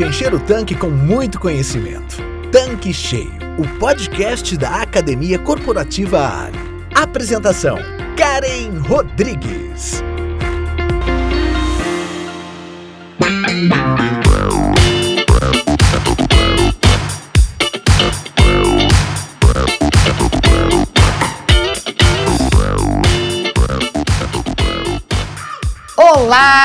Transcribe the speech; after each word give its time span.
de 0.00 0.06
encher 0.06 0.32
o 0.32 0.40
tanque 0.40 0.74
com 0.74 0.88
muito 0.88 1.38
conhecimento. 1.38 2.16
Tanque 2.50 2.90
Cheio, 2.90 3.30
o 3.58 3.68
podcast 3.78 4.56
da 4.56 4.80
Academia 4.80 5.38
Corporativa 5.38 6.46
Ali. 6.46 6.58
Apresentação: 6.94 7.76
Karen 8.16 8.78
Rodrigues. 8.78 10.02
Olá! 25.94 26.59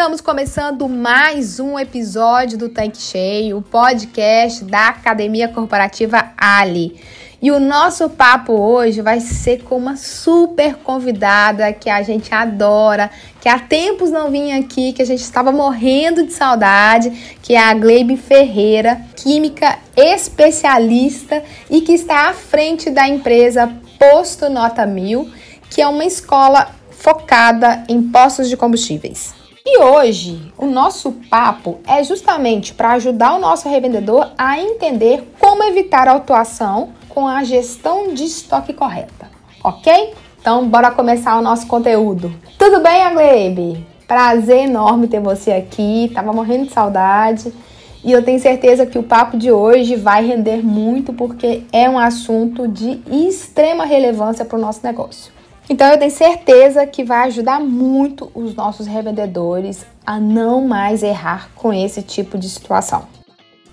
Estamos 0.00 0.22
começando 0.22 0.88
mais 0.88 1.60
um 1.60 1.78
episódio 1.78 2.56
do 2.56 2.70
Tanque 2.70 2.96
Cheio, 2.96 3.58
o 3.58 3.62
podcast 3.62 4.64
da 4.64 4.88
Academia 4.88 5.46
Corporativa 5.46 6.32
Ali. 6.38 6.98
E 7.42 7.50
o 7.50 7.60
nosso 7.60 8.08
papo 8.08 8.54
hoje 8.54 9.02
vai 9.02 9.20
ser 9.20 9.62
com 9.62 9.76
uma 9.76 9.98
super 9.98 10.76
convidada 10.76 11.70
que 11.74 11.90
a 11.90 12.02
gente 12.02 12.34
adora, 12.34 13.10
que 13.42 13.46
há 13.46 13.58
tempos 13.58 14.10
não 14.10 14.30
vinha 14.30 14.58
aqui, 14.58 14.94
que 14.94 15.02
a 15.02 15.04
gente 15.04 15.20
estava 15.20 15.52
morrendo 15.52 16.24
de 16.24 16.32
saudade, 16.32 17.36
que 17.42 17.54
é 17.54 17.62
a 17.62 17.74
Gleibe 17.74 18.16
Ferreira, 18.16 19.02
química 19.14 19.78
especialista 19.94 21.44
e 21.68 21.82
que 21.82 21.92
está 21.92 22.30
à 22.30 22.32
frente 22.32 22.88
da 22.88 23.06
empresa 23.06 23.70
Posto 23.98 24.48
Nota 24.48 24.86
Mil, 24.86 25.30
que 25.68 25.82
é 25.82 25.86
uma 25.86 26.06
escola 26.06 26.70
focada 26.90 27.84
em 27.86 28.02
postos 28.02 28.48
de 28.48 28.56
combustíveis. 28.56 29.38
E 29.72 29.78
hoje, 29.78 30.52
o 30.58 30.66
nosso 30.66 31.12
papo 31.30 31.78
é 31.86 32.02
justamente 32.02 32.74
para 32.74 32.94
ajudar 32.94 33.34
o 33.34 33.38
nosso 33.38 33.68
revendedor 33.68 34.32
a 34.36 34.58
entender 34.58 35.32
como 35.38 35.62
evitar 35.62 36.08
a 36.08 36.12
autuação 36.14 36.88
com 37.08 37.28
a 37.28 37.44
gestão 37.44 38.12
de 38.12 38.24
estoque 38.24 38.72
correta, 38.74 39.30
ok? 39.62 40.12
Então, 40.40 40.66
bora 40.68 40.90
começar 40.90 41.38
o 41.38 41.40
nosso 41.40 41.68
conteúdo. 41.68 42.34
Tudo 42.58 42.80
bem, 42.80 43.00
Aglebe? 43.04 43.86
Prazer 44.08 44.64
enorme 44.64 45.06
ter 45.06 45.20
você 45.20 45.52
aqui, 45.52 46.10
tava 46.12 46.32
morrendo 46.32 46.66
de 46.66 46.72
saudade. 46.72 47.54
E 48.02 48.10
eu 48.10 48.24
tenho 48.24 48.40
certeza 48.40 48.84
que 48.84 48.98
o 48.98 49.04
papo 49.04 49.38
de 49.38 49.52
hoje 49.52 49.94
vai 49.94 50.26
render 50.26 50.64
muito 50.64 51.12
porque 51.12 51.62
é 51.72 51.88
um 51.88 51.96
assunto 51.96 52.66
de 52.66 53.00
extrema 53.08 53.84
relevância 53.84 54.44
para 54.44 54.58
o 54.58 54.60
nosso 54.60 54.80
negócio. 54.84 55.32
Então 55.70 55.86
eu 55.86 55.96
tenho 55.96 56.10
certeza 56.10 56.84
que 56.84 57.04
vai 57.04 57.28
ajudar 57.28 57.60
muito 57.60 58.28
os 58.34 58.56
nossos 58.56 58.88
revendedores 58.88 59.86
a 60.04 60.18
não 60.18 60.66
mais 60.66 61.00
errar 61.00 61.48
com 61.54 61.72
esse 61.72 62.02
tipo 62.02 62.36
de 62.36 62.48
situação. 62.48 63.04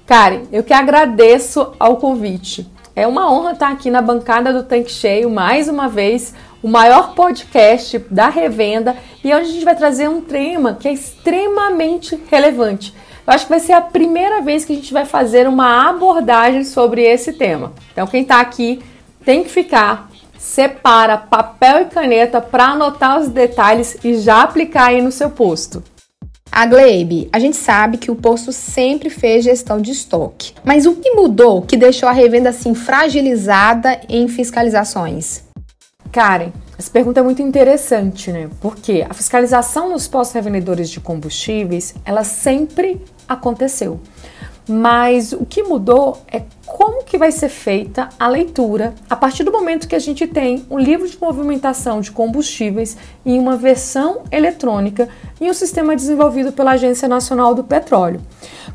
Karen, 0.06 0.44
eu 0.52 0.64
que 0.64 0.74
agradeço 0.74 1.74
ao 1.80 1.98
convite. 1.98 2.70
É 2.96 3.08
uma 3.08 3.34
honra 3.34 3.54
estar 3.54 3.72
aqui 3.72 3.90
na 3.90 4.00
bancada 4.00 4.54
do 4.54 4.62
Tanque 4.62 4.92
Cheio 4.92 5.28
mais 5.32 5.68
uma 5.68 5.88
vez, 5.88 6.36
o 6.62 6.68
maior 6.68 7.16
podcast 7.16 7.98
da 8.12 8.30
revenda 8.30 8.96
e 9.24 9.34
hoje 9.34 9.50
a 9.50 9.54
gente 9.54 9.66
vai 9.66 9.76
trazer 9.76 10.08
um 10.08 10.22
tema 10.22 10.78
que 10.80 10.88
é 10.88 10.94
extremamente 10.94 12.16
relevante. 12.30 12.94
Eu 13.26 13.34
acho 13.34 13.46
que 13.46 13.52
vai 13.52 13.60
ser 13.60 13.74
a 13.74 13.82
primeira 13.82 14.40
vez 14.44 14.64
que 14.64 14.74
a 14.74 14.76
gente 14.76 14.94
vai 14.94 15.06
fazer 15.06 15.48
uma 15.48 15.90
abordagem 15.90 16.64
sobre 16.64 17.02
esse 17.02 17.34
tema. 17.34 17.74
Então 17.92 18.06
quem 18.06 18.22
está 18.22 18.40
aqui 18.40 18.84
tem 19.26 19.44
que 19.44 19.50
ficar 19.50 20.08
separa 20.38 21.18
papel 21.18 21.82
e 21.82 21.86
caneta 21.86 22.40
para 22.42 22.68
anotar 22.68 23.20
os 23.20 23.30
detalhes 23.30 23.98
e 24.04 24.18
já 24.20 24.42
aplicar 24.42 24.88
aí 24.88 25.02
no 25.02 25.12
seu 25.12 25.30
posto. 25.30 25.84
A 26.52 26.66
Glebe, 26.66 27.30
a 27.32 27.40
gente 27.40 27.56
sabe 27.58 27.98
que 27.98 28.10
o 28.10 28.16
posto 28.16 28.52
sempre 28.52 29.10
fez 29.10 29.44
gestão 29.44 29.80
de 29.80 29.92
estoque. 29.92 30.54
Mas 30.64 30.86
o 30.86 30.96
que 30.96 31.12
mudou 31.12 31.62
que 31.62 31.78
deixou 31.78 32.10
a 32.10 32.12
revenda 32.12 32.50
assim 32.50 32.74
fragilizada 32.74 34.00
em 34.10 34.28
fiscalizações? 34.28 35.44
Karen, 36.12 36.52
essa 36.78 36.90
pergunta 36.90 37.20
é 37.20 37.24
muito 37.24 37.42
interessante, 37.42 38.32
né? 38.32 38.50
Porque 38.62 39.06
a 39.08 39.14
fiscalização 39.14 39.90
nos 39.90 40.08
postos 40.08 40.36
revendedores 40.36 40.90
de 40.90 41.00
combustíveis, 41.00 41.94
ela 42.06 42.24
sempre 42.24 43.02
aconteceu. 43.28 44.00
Mas 44.68 45.32
o 45.32 45.46
que 45.46 45.64
mudou 45.64 46.22
é 46.32 46.44
como 46.66 47.04
que 47.04 47.18
vai 47.18 47.32
ser 47.32 47.50
feita 47.50 48.10
a 48.20 48.28
leitura 48.28 48.94
a 49.10 49.16
partir 49.16 49.44
do 49.44 49.52
momento 49.52 49.88
que 49.88 49.96
a 49.96 50.00
gente 50.00 50.28
tem 50.28 50.66
um 50.70 50.78
livro 50.78 51.08
de 51.08 51.18
movimentação 51.20 52.02
de 52.02 52.12
combustíveis 52.12 52.98
em 53.26 53.40
uma 53.40 53.56
versão 53.56 54.24
eletrônica 54.32 55.08
em 55.40 55.50
um 55.50 55.54
sistema 55.54 55.96
desenvolvido 55.96 56.52
pela 56.52 56.72
Agência 56.72 57.08
Nacional 57.08 57.56
do 57.56 57.64
Petróleo. 57.64 58.22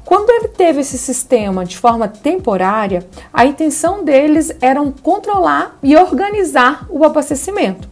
Quando 0.04 0.30
ele 0.30 0.48
teve 0.48 0.80
esse 0.80 0.98
sistema 0.98 1.64
de 1.64 1.78
forma 1.78 2.08
temporária, 2.08 3.06
a 3.32 3.46
intenção 3.46 4.04
deles 4.04 4.52
era 4.60 4.80
controlar 5.02 5.78
e 5.82 5.96
organizar 5.96 6.86
o 6.90 7.04
abastecimento. 7.04 7.88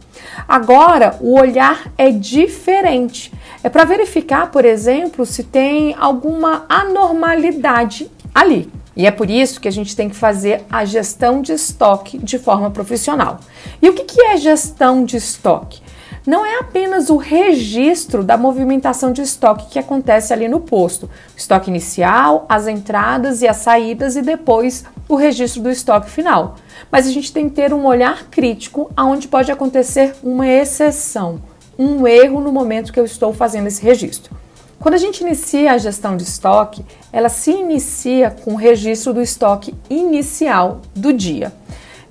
Agora, 0.47 1.17
o 1.21 1.39
olhar 1.39 1.91
é 1.97 2.11
diferente. 2.11 3.33
É 3.63 3.69
para 3.69 3.85
verificar, 3.85 4.51
por 4.51 4.65
exemplo, 4.65 5.25
se 5.25 5.43
tem 5.43 5.95
alguma 5.97 6.65
anormalidade 6.67 8.11
ali. 8.33 8.69
E 8.95 9.05
é 9.05 9.11
por 9.11 9.29
isso 9.29 9.61
que 9.61 9.67
a 9.67 9.71
gente 9.71 9.95
tem 9.95 10.09
que 10.09 10.15
fazer 10.15 10.63
a 10.69 10.83
gestão 10.83 11.41
de 11.41 11.53
estoque 11.53 12.17
de 12.17 12.37
forma 12.37 12.69
profissional. 12.69 13.39
E 13.81 13.89
o 13.89 13.93
que 13.93 14.21
é 14.21 14.37
gestão 14.37 15.05
de 15.05 15.15
estoque? 15.15 15.81
Não 16.25 16.45
é 16.45 16.59
apenas 16.59 17.09
o 17.09 17.17
registro 17.17 18.23
da 18.23 18.37
movimentação 18.37 19.11
de 19.11 19.23
estoque 19.23 19.71
que 19.71 19.79
acontece 19.79 20.31
ali 20.31 20.47
no 20.47 20.59
posto, 20.59 21.05
o 21.05 21.37
estoque 21.37 21.71
inicial, 21.71 22.45
as 22.47 22.67
entradas 22.67 23.41
e 23.41 23.47
as 23.47 23.57
saídas 23.57 24.15
e 24.15 24.21
depois 24.21 24.85
o 25.09 25.15
registro 25.15 25.63
do 25.63 25.69
estoque 25.71 26.11
final. 26.11 26.57
Mas 26.91 27.07
a 27.07 27.11
gente 27.11 27.33
tem 27.33 27.49
que 27.49 27.55
ter 27.55 27.73
um 27.73 27.87
olhar 27.87 28.25
crítico 28.25 28.91
aonde 28.95 29.27
pode 29.27 29.51
acontecer 29.51 30.13
uma 30.21 30.47
exceção, 30.47 31.41
um 31.77 32.05
erro 32.05 32.39
no 32.39 32.51
momento 32.51 32.93
que 32.93 32.99
eu 32.99 33.05
estou 33.05 33.33
fazendo 33.33 33.65
esse 33.65 33.81
registro. 33.81 34.35
Quando 34.79 34.95
a 34.95 34.99
gente 34.99 35.21
inicia 35.21 35.73
a 35.73 35.77
gestão 35.79 36.15
de 36.15 36.23
estoque, 36.23 36.85
ela 37.11 37.29
se 37.29 37.51
inicia 37.51 38.29
com 38.29 38.53
o 38.53 38.57
registro 38.57 39.11
do 39.11 39.21
estoque 39.21 39.73
inicial 39.89 40.81
do 40.95 41.11
dia. 41.11 41.51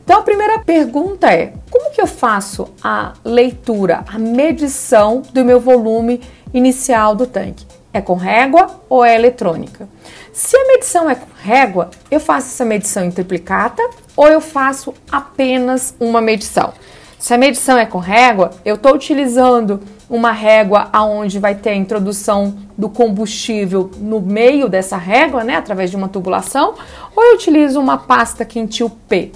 Então 0.04 0.18
a 0.18 0.22
primeira 0.22 0.58
pergunta 0.58 1.32
é: 1.32 1.52
como 1.70 1.92
que 1.92 2.02
eu 2.02 2.06
faço 2.06 2.68
a 2.82 3.12
leitura, 3.24 4.04
a 4.12 4.18
medição 4.18 5.22
do 5.32 5.44
meu 5.44 5.60
volume 5.60 6.20
inicial 6.52 7.14
do 7.14 7.26
tanque? 7.26 7.64
É 7.92 8.00
com 8.00 8.14
régua 8.14 8.82
ou 8.88 9.04
é 9.04 9.14
eletrônica? 9.14 9.88
Se 10.32 10.56
a 10.56 10.66
medição 10.66 11.08
é 11.08 11.14
com 11.14 11.28
régua, 11.42 11.90
eu 12.10 12.20
faço 12.20 12.48
essa 12.48 12.64
medição 12.64 13.04
em 13.04 13.10
triplicata 13.10 13.82
ou 14.16 14.26
eu 14.26 14.40
faço 14.40 14.94
apenas 15.10 15.94
uma 16.00 16.20
medição? 16.20 16.72
Se 17.18 17.34
a 17.34 17.38
medição 17.38 17.76
é 17.76 17.84
com 17.84 17.98
régua, 17.98 18.50
eu 18.64 18.76
estou 18.76 18.94
utilizando 18.94 19.80
uma 20.08 20.32
régua 20.32 20.88
aonde 20.92 21.38
vai 21.38 21.54
ter 21.54 21.70
a 21.70 21.74
introdução 21.74 22.56
do 22.76 22.88
combustível 22.88 23.90
no 23.98 24.20
meio 24.20 24.68
dessa 24.68 24.96
régua, 24.96 25.44
né, 25.44 25.56
através 25.56 25.90
de 25.90 25.96
uma 25.96 26.08
tubulação, 26.08 26.74
ou 27.14 27.22
eu 27.22 27.34
utilizo 27.34 27.78
uma 27.78 27.98
pasta 27.98 28.44
quentil 28.44 28.90
P. 29.08 29.32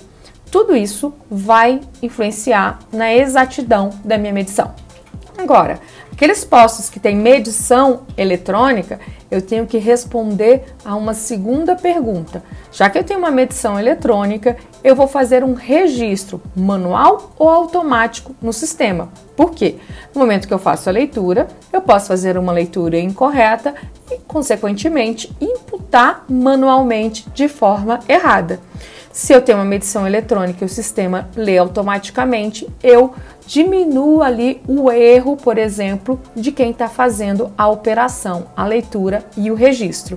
Tudo 0.54 0.76
isso 0.76 1.12
vai 1.28 1.81
influenciar 2.00 2.78
na 2.92 3.12
exatidão 3.12 3.91
da 4.04 4.16
minha 4.16 4.32
medição. 4.32 4.72
Agora, 5.37 5.81
aqueles 6.12 6.44
postos 6.44 6.88
que 6.88 7.00
têm 7.00 7.16
medição 7.16 8.03
eletrônica, 8.16 9.00
eu 9.28 9.43
tenho 9.43 9.66
que 9.66 9.78
responder 9.78 10.62
a 10.84 10.94
uma 10.94 11.12
segunda 11.12 11.75
pergunta. 11.75 12.41
Já 12.70 12.88
que 12.88 12.97
eu 12.97 13.03
tenho 13.03 13.19
uma 13.19 13.32
medição 13.32 13.81
eletrônica, 13.81 14.56
eu 14.84 14.94
vou 14.94 15.09
fazer 15.09 15.43
um 15.43 15.54
registro 15.54 16.41
manual 16.54 17.32
ou 17.37 17.49
automático 17.49 18.32
no 18.40 18.52
sistema. 18.52 19.08
Por 19.37 19.50
quê? 19.50 19.78
No 20.14 20.20
momento 20.20 20.46
que 20.46 20.55
eu 20.55 20.58
faço 20.61 20.88
a 20.88 20.93
leitura, 20.93 21.49
eu 21.73 21.81
posso 21.81 22.06
fazer 22.06 22.38
uma 22.38 22.52
leitura 22.52 22.96
incorreta 22.96 23.75
e, 24.08 24.19
consequentemente, 24.20 25.34
imputar 25.94 26.25
manualmente 26.29 27.31
de 27.31 27.49
forma 27.49 28.00
errada. 28.08 28.58
Se 29.12 29.32
eu 29.32 29.41
tenho 29.41 29.58
uma 29.58 29.64
medição 29.64 30.05
eletrônica 30.05 30.64
e 30.64 30.67
o 30.67 30.69
sistema 30.69 31.31
lê 31.37 31.56
automaticamente, 31.56 32.69
eu 32.82 33.14
diminuo 33.46 34.20
ali 34.20 34.61
o 34.67 34.91
erro, 34.91 35.37
por 35.37 35.56
exemplo, 35.56 36.20
de 36.35 36.50
quem 36.50 36.73
está 36.73 36.88
fazendo 36.88 37.52
a 37.56 37.69
operação, 37.69 38.46
a 38.56 38.67
leitura 38.67 39.25
e 39.37 39.52
o 39.52 39.55
registro. 39.55 40.17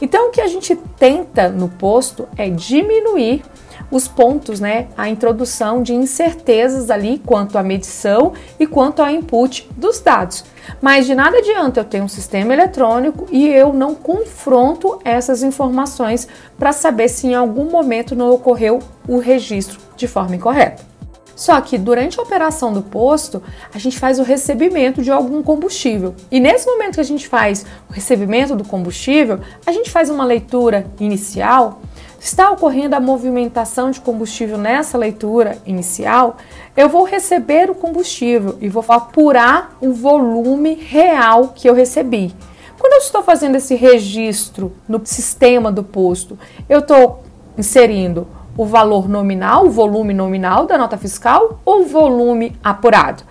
Então, 0.00 0.28
o 0.28 0.30
que 0.30 0.40
a 0.40 0.46
gente 0.46 0.76
tenta 0.96 1.48
no 1.48 1.68
posto 1.68 2.28
é 2.36 2.48
diminuir 2.48 3.42
os 3.90 4.08
pontos, 4.08 4.60
né, 4.60 4.88
a 4.96 5.08
introdução 5.08 5.82
de 5.82 5.94
incertezas 5.94 6.90
ali 6.90 7.20
quanto 7.24 7.58
à 7.58 7.62
medição 7.62 8.32
e 8.58 8.66
quanto 8.66 9.00
ao 9.00 9.10
input 9.10 9.68
dos 9.76 10.00
dados. 10.00 10.44
Mas 10.80 11.06
de 11.06 11.14
nada 11.14 11.38
adianta 11.38 11.80
eu 11.80 11.84
ter 11.84 12.02
um 12.02 12.08
sistema 12.08 12.52
eletrônico 12.52 13.26
e 13.30 13.46
eu 13.46 13.72
não 13.72 13.94
confronto 13.94 14.98
essas 15.04 15.42
informações 15.42 16.26
para 16.58 16.72
saber 16.72 17.08
se 17.08 17.28
em 17.28 17.34
algum 17.34 17.70
momento 17.70 18.16
não 18.16 18.30
ocorreu 18.32 18.80
o 19.08 19.18
registro 19.18 19.78
de 19.96 20.08
forma 20.08 20.36
incorreta. 20.36 20.96
Só 21.36 21.60
que 21.60 21.76
durante 21.76 22.18
a 22.18 22.22
operação 22.22 22.72
do 22.72 22.80
posto, 22.80 23.42
a 23.72 23.78
gente 23.78 23.98
faz 23.98 24.18
o 24.18 24.22
recebimento 24.22 25.02
de 25.02 25.10
algum 25.10 25.42
combustível. 25.42 26.14
E 26.30 26.40
nesse 26.40 26.66
momento 26.66 26.94
que 26.94 27.00
a 27.00 27.04
gente 27.04 27.28
faz 27.28 27.66
o 27.90 27.92
recebimento 27.92 28.56
do 28.56 28.64
combustível, 28.64 29.38
a 29.66 29.70
gente 29.70 29.90
faz 29.90 30.08
uma 30.08 30.24
leitura 30.24 30.86
inicial. 30.98 31.82
Está 32.26 32.50
ocorrendo 32.50 32.96
a 32.96 33.00
movimentação 33.00 33.92
de 33.92 34.00
combustível 34.00 34.58
nessa 34.58 34.98
leitura 34.98 35.58
inicial, 35.64 36.38
eu 36.76 36.88
vou 36.88 37.04
receber 37.04 37.70
o 37.70 37.74
combustível 37.74 38.58
e 38.60 38.68
vou 38.68 38.84
apurar 38.88 39.76
o 39.80 39.92
volume 39.92 40.74
real 40.74 41.52
que 41.54 41.70
eu 41.70 41.72
recebi. 41.72 42.34
Quando 42.80 42.94
eu 42.94 42.98
estou 42.98 43.22
fazendo 43.22 43.54
esse 43.54 43.76
registro 43.76 44.72
no 44.88 45.00
sistema 45.06 45.70
do 45.70 45.84
posto, 45.84 46.36
eu 46.68 46.80
estou 46.80 47.22
inserindo 47.56 48.26
o 48.56 48.66
valor 48.66 49.08
nominal, 49.08 49.64
o 49.64 49.70
volume 49.70 50.12
nominal 50.12 50.66
da 50.66 50.76
nota 50.76 50.98
fiscal 50.98 51.60
ou 51.64 51.82
o 51.82 51.86
volume 51.86 52.58
apurado. 52.60 53.22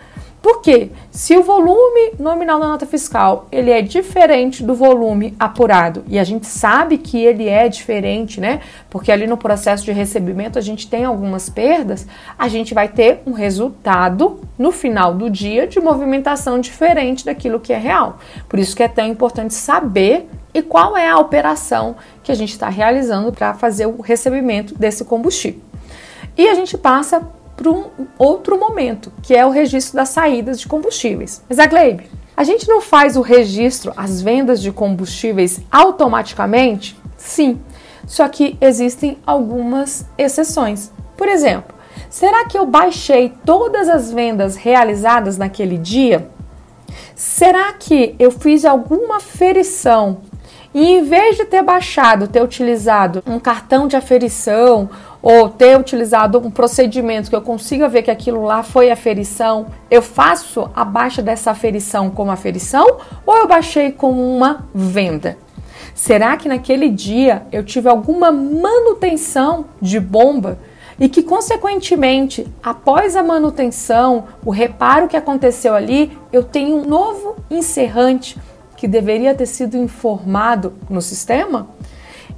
Porque 0.45 0.91
se 1.09 1.35
o 1.35 1.41
volume 1.41 2.11
nominal 2.19 2.59
da 2.59 2.67
nota 2.67 2.85
fiscal 2.85 3.47
ele 3.51 3.71
é 3.71 3.81
diferente 3.81 4.61
do 4.61 4.75
volume 4.75 5.35
apurado 5.39 6.03
e 6.07 6.19
a 6.19 6.23
gente 6.23 6.45
sabe 6.45 6.99
que 6.99 7.17
ele 7.17 7.49
é 7.49 7.67
diferente, 7.67 8.39
né? 8.39 8.61
Porque 8.87 9.11
ali 9.11 9.25
no 9.25 9.37
processo 9.37 9.83
de 9.83 9.91
recebimento 9.91 10.59
a 10.59 10.61
gente 10.61 10.87
tem 10.87 11.03
algumas 11.03 11.49
perdas, 11.49 12.05
a 12.37 12.47
gente 12.47 12.75
vai 12.75 12.87
ter 12.87 13.23
um 13.25 13.31
resultado 13.31 14.39
no 14.55 14.71
final 14.71 15.15
do 15.15 15.31
dia 15.31 15.65
de 15.65 15.79
movimentação 15.79 16.59
diferente 16.59 17.25
daquilo 17.25 17.59
que 17.59 17.73
é 17.73 17.79
real. 17.79 18.19
Por 18.47 18.59
isso 18.59 18.75
que 18.75 18.83
é 18.83 18.87
tão 18.87 19.07
importante 19.07 19.55
saber 19.55 20.29
e 20.53 20.61
qual 20.61 20.95
é 20.95 21.09
a 21.09 21.17
operação 21.17 21.95
que 22.21 22.31
a 22.31 22.35
gente 22.35 22.51
está 22.51 22.69
realizando 22.69 23.33
para 23.33 23.55
fazer 23.55 23.87
o 23.87 23.99
recebimento 23.99 24.75
desse 24.75 25.03
combustível. 25.05 25.61
E 26.37 26.47
a 26.47 26.53
gente 26.53 26.77
passa 26.77 27.27
para 27.55 27.69
um 27.69 27.85
outro 28.17 28.59
momento, 28.59 29.11
que 29.21 29.33
é 29.33 29.45
o 29.45 29.49
registro 29.49 29.95
das 29.95 30.09
saídas 30.09 30.59
de 30.59 30.67
combustíveis. 30.67 31.41
Mas 31.47 31.59
a 31.59 31.65
Gleibe, 31.65 32.09
a 32.35 32.43
gente 32.43 32.67
não 32.67 32.81
faz 32.81 33.15
o 33.15 33.21
registro, 33.21 33.93
as 33.95 34.21
vendas 34.21 34.61
de 34.61 34.71
combustíveis 34.71 35.61
automaticamente? 35.71 36.99
Sim, 37.17 37.59
só 38.05 38.27
que 38.27 38.57
existem 38.59 39.17
algumas 39.25 40.05
exceções. 40.17 40.91
Por 41.15 41.27
exemplo, 41.27 41.73
será 42.09 42.45
que 42.45 42.57
eu 42.57 42.65
baixei 42.65 43.33
todas 43.45 43.87
as 43.87 44.11
vendas 44.11 44.55
realizadas 44.55 45.37
naquele 45.37 45.77
dia? 45.77 46.29
Será 47.15 47.71
que 47.73 48.15
eu 48.19 48.29
fiz 48.29 48.65
alguma 48.65 49.17
aferição 49.17 50.17
e 50.73 50.91
em 50.91 51.03
vez 51.05 51.37
de 51.37 51.45
ter 51.45 51.63
baixado, 51.63 52.27
ter 52.27 52.43
utilizado 52.43 53.23
um 53.25 53.39
cartão 53.39 53.87
de 53.87 53.95
aferição 53.95 54.89
ou 55.25 55.49
ter 55.49 55.75
utilizado 55.75 56.37
um 56.37 56.51
procedimento 56.51 57.31
que 57.31 57.35
eu 57.35 57.41
consiga 57.41 57.89
ver 57.89 58.03
que 58.03 58.11
aquilo 58.11 58.43
lá 58.43 58.61
foi 58.61 58.91
aferição, 58.91 59.65
eu 59.89 59.99
faço 59.99 60.69
a 60.75 60.85
baixa 60.85 61.19
dessa 61.19 61.49
aferição 61.49 62.11
como 62.11 62.29
aferição 62.29 62.97
ou 63.25 63.35
eu 63.35 63.47
baixei 63.47 63.91
como 63.91 64.21
uma 64.21 64.67
venda? 64.71 65.35
Será 65.95 66.37
que 66.37 66.47
naquele 66.47 66.89
dia 66.89 67.47
eu 67.51 67.63
tive 67.63 67.89
alguma 67.89 68.31
manutenção 68.31 69.65
de 69.81 69.99
bomba 69.99 70.59
e 70.99 71.09
que, 71.09 71.23
consequentemente, 71.23 72.45
após 72.61 73.15
a 73.15 73.23
manutenção, 73.23 74.25
o 74.45 74.51
reparo 74.51 75.07
que 75.07 75.17
aconteceu 75.17 75.73
ali, 75.73 76.15
eu 76.31 76.43
tenho 76.43 76.77
um 76.77 76.85
novo 76.85 77.35
encerrante 77.49 78.37
que 78.77 78.87
deveria 78.87 79.33
ter 79.33 79.47
sido 79.47 79.75
informado 79.75 80.73
no 80.87 81.01
sistema? 81.01 81.67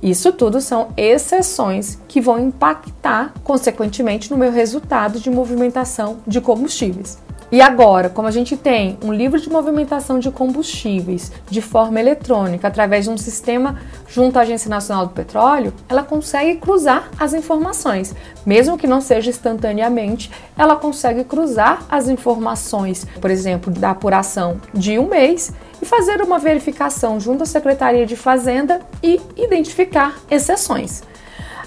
Isso 0.01 0.31
tudo 0.31 0.61
são 0.61 0.89
exceções 0.95 1.97
que 2.07 2.21
vão 2.21 2.39
impactar, 2.39 3.33
consequentemente, 3.43 4.29
no 4.29 4.37
meu 4.37 4.51
resultado 4.51 5.19
de 5.19 5.29
movimentação 5.29 6.17
de 6.27 6.39
combustíveis. 6.39 7.17
E 7.49 7.61
agora, 7.61 8.09
como 8.09 8.27
a 8.27 8.31
gente 8.31 8.57
tem 8.57 8.97
um 9.01 9.13
livro 9.13 9.39
de 9.39 9.49
movimentação 9.49 10.19
de 10.19 10.29
combustíveis 10.29 11.31
de 11.49 11.61
forma 11.61 11.97
eletrônica 11.97 12.67
através 12.67 13.05
de 13.05 13.09
um 13.09 13.17
sistema 13.17 13.79
junto 14.05 14.37
à 14.37 14.41
Agência 14.41 14.69
Nacional 14.69 15.05
do 15.05 15.13
Petróleo, 15.13 15.73
ela 15.87 16.03
consegue 16.03 16.59
cruzar 16.59 17.09
as 17.17 17.33
informações. 17.33 18.13
Mesmo 18.45 18.77
que 18.77 18.85
não 18.85 18.99
seja 18.99 19.29
instantaneamente, 19.29 20.29
ela 20.57 20.75
consegue 20.75 21.23
cruzar 21.23 21.85
as 21.89 22.09
informações, 22.09 23.07
por 23.21 23.31
exemplo, 23.31 23.71
da 23.71 23.91
apuração 23.91 24.59
de 24.73 24.99
um 24.99 25.07
mês 25.07 25.53
e 25.81 25.85
fazer 25.85 26.21
uma 26.21 26.39
verificação 26.39 27.17
junto 27.17 27.43
à 27.43 27.45
Secretaria 27.45 28.05
de 28.05 28.17
Fazenda 28.17 28.81
e 29.01 29.21
identificar 29.37 30.17
exceções. 30.29 31.01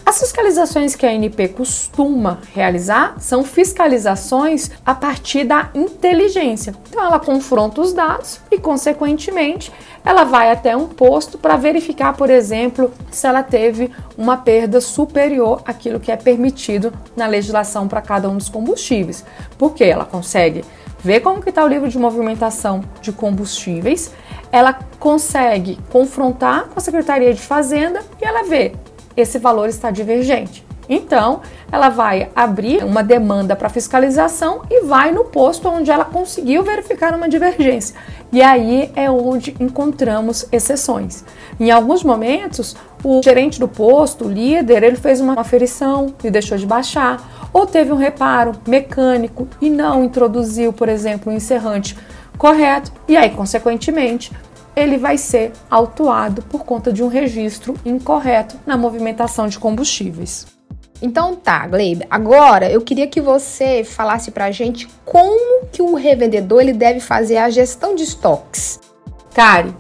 As 0.05 0.19
fiscalizações 0.19 0.97
que 0.97 1.06
a 1.06 1.11
ANP 1.11 1.49
costuma 1.49 2.38
realizar 2.52 3.14
são 3.20 3.44
fiscalizações 3.44 4.70
a 4.85 4.94
partir 4.94 5.44
da 5.44 5.70
inteligência. 5.75 6.75
Então, 6.88 7.05
ela 7.05 7.20
confronta 7.20 7.81
os 7.81 7.93
dados 7.93 8.41
e, 8.50 8.58
consequentemente, 8.58 9.73
ela 10.05 10.25
vai 10.25 10.50
até 10.50 10.76
um 10.76 10.88
posto 10.88 11.38
para 11.38 11.56
verificar, 11.56 12.17
por 12.17 12.31
exemplo, 12.31 12.93
se 13.11 13.26
ela 13.26 13.43
teve 13.43 13.93
uma 14.17 14.37
perda 14.37 14.81
superior 14.81 15.62
àquilo 15.64 16.00
que 16.00 16.11
é 16.11 16.17
permitido 16.17 16.93
na 17.14 17.26
legislação 17.26 17.87
para 17.87 18.00
cada 18.00 18.29
um 18.29 18.37
dos 18.37 18.49
combustíveis. 18.49 19.25
Porque 19.58 19.85
ela 19.85 20.05
consegue 20.05 20.64
ver 20.99 21.20
como 21.20 21.43
está 21.47 21.64
o 21.64 21.69
livro 21.69 21.88
de 21.88 21.99
movimentação 21.99 22.82
de 23.00 23.12
combustíveis, 23.12 24.12
ela 24.52 24.79
consegue 24.99 25.79
confrontar 25.91 26.64
com 26.64 26.79
a 26.79 26.82
Secretaria 26.82 27.32
de 27.32 27.41
Fazenda 27.41 28.02
e 28.20 28.25
ela 28.25 28.43
vê 28.43 28.73
esse 29.17 29.39
valor 29.39 29.69
está 29.69 29.91
divergente. 29.91 30.65
Então, 30.93 31.41
ela 31.71 31.89
vai 31.89 32.31
abrir 32.35 32.83
uma 32.83 33.05
demanda 33.05 33.55
para 33.55 33.69
fiscalização 33.69 34.62
e 34.69 34.83
vai 34.85 35.12
no 35.12 35.25
posto 35.25 35.69
onde 35.69 35.89
ela 35.89 36.05
conseguiu 36.05 36.65
verificar 36.65 37.15
uma 37.15 37.29
divergência. 37.29 37.95
E 38.33 38.43
aí 38.43 38.91
é 38.97 39.09
onde 39.09 39.55
encontramos 39.61 40.47
exceções. 40.51 41.25
Em 41.61 41.71
alguns 41.71 42.03
momentos, 42.03 42.75
o 43.05 43.23
gerente 43.23 43.61
do 43.61 43.69
posto, 43.69 44.25
o 44.25 44.29
líder, 44.29 44.83
ele 44.83 44.97
fez 44.97 45.21
uma 45.21 45.41
aferição 45.41 46.12
e 46.25 46.31
deixou 46.31 46.59
de 46.59 46.67
baixar, 46.67 47.49
ou 47.53 47.67
teve 47.67 47.93
um 47.93 47.97
reparo 47.97 48.53
mecânico 48.67 49.47
e 49.61 49.71
não 49.71 50.03
introduziu, 50.03 50.73
por 50.73 50.89
exemplo, 50.89 51.31
o 51.31 51.35
um 51.35 51.37
encerrante 51.37 51.97
correto, 52.37 52.91
e 53.07 53.17
aí, 53.17 53.31
consequentemente, 53.31 54.33
ele 54.75 54.97
vai 54.97 55.19
ser 55.19 55.53
autuado 55.71 56.43
por 56.43 56.65
conta 56.65 56.93
de 56.93 57.03
um 57.03 57.09
registro 57.09 57.75
incorreto 57.85 58.57
na 58.67 58.77
movimentação 58.77 59.49
de 59.49 59.59
combustíveis. 59.59 60.47
Então 61.03 61.35
tá, 61.35 61.67
Gleibe. 61.67 62.07
Agora 62.11 62.71
eu 62.71 62.81
queria 62.83 63.07
que 63.07 63.21
você 63.21 63.83
falasse 63.85 64.31
pra 64.31 64.51
gente 64.51 64.87
como 65.05 65.67
que 65.73 65.81
o 65.81 65.95
revendedor 65.95 66.61
ele 66.61 66.73
deve 66.73 67.00
fazer 67.00 67.39
a 67.39 67.49
gestão 67.49 67.95
de 67.95 68.05
estoques. 68.05 68.79
Kari, 69.35 69.75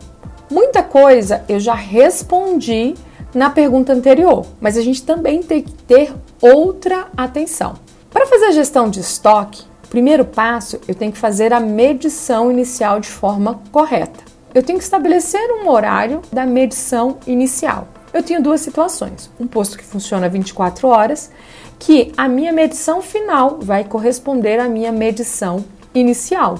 muita 0.50 0.82
coisa 0.82 1.44
eu 1.48 1.60
já 1.60 1.74
respondi 1.74 2.94
na 3.34 3.50
pergunta 3.50 3.92
anterior, 3.92 4.46
mas 4.60 4.76
a 4.76 4.82
gente 4.82 5.02
também 5.02 5.42
tem 5.42 5.62
que 5.62 5.72
ter 5.72 6.12
outra 6.40 7.08
atenção. 7.16 7.74
Para 8.10 8.26
fazer 8.26 8.46
a 8.46 8.52
gestão 8.52 8.88
de 8.88 9.00
estoque, 9.00 9.62
primeiro 9.88 10.24
passo 10.24 10.80
eu 10.88 10.94
tenho 10.94 11.12
que 11.12 11.18
fazer 11.18 11.52
a 11.52 11.60
medição 11.60 12.50
inicial 12.50 12.98
de 12.98 13.08
forma 13.08 13.60
correta 13.70 14.29
eu 14.54 14.62
tenho 14.62 14.78
que 14.78 14.84
estabelecer 14.84 15.40
um 15.52 15.68
horário 15.68 16.22
da 16.32 16.44
medição 16.44 17.18
inicial. 17.26 17.88
Eu 18.12 18.22
tenho 18.22 18.42
duas 18.42 18.60
situações: 18.60 19.30
um 19.38 19.46
posto 19.46 19.78
que 19.78 19.84
funciona 19.84 20.28
24 20.28 20.88
horas, 20.88 21.30
que 21.78 22.12
a 22.16 22.28
minha 22.28 22.52
medição 22.52 23.00
final 23.00 23.58
vai 23.60 23.84
corresponder 23.84 24.58
à 24.58 24.68
minha 24.68 24.92
medição 24.92 25.64
inicial. 25.94 26.58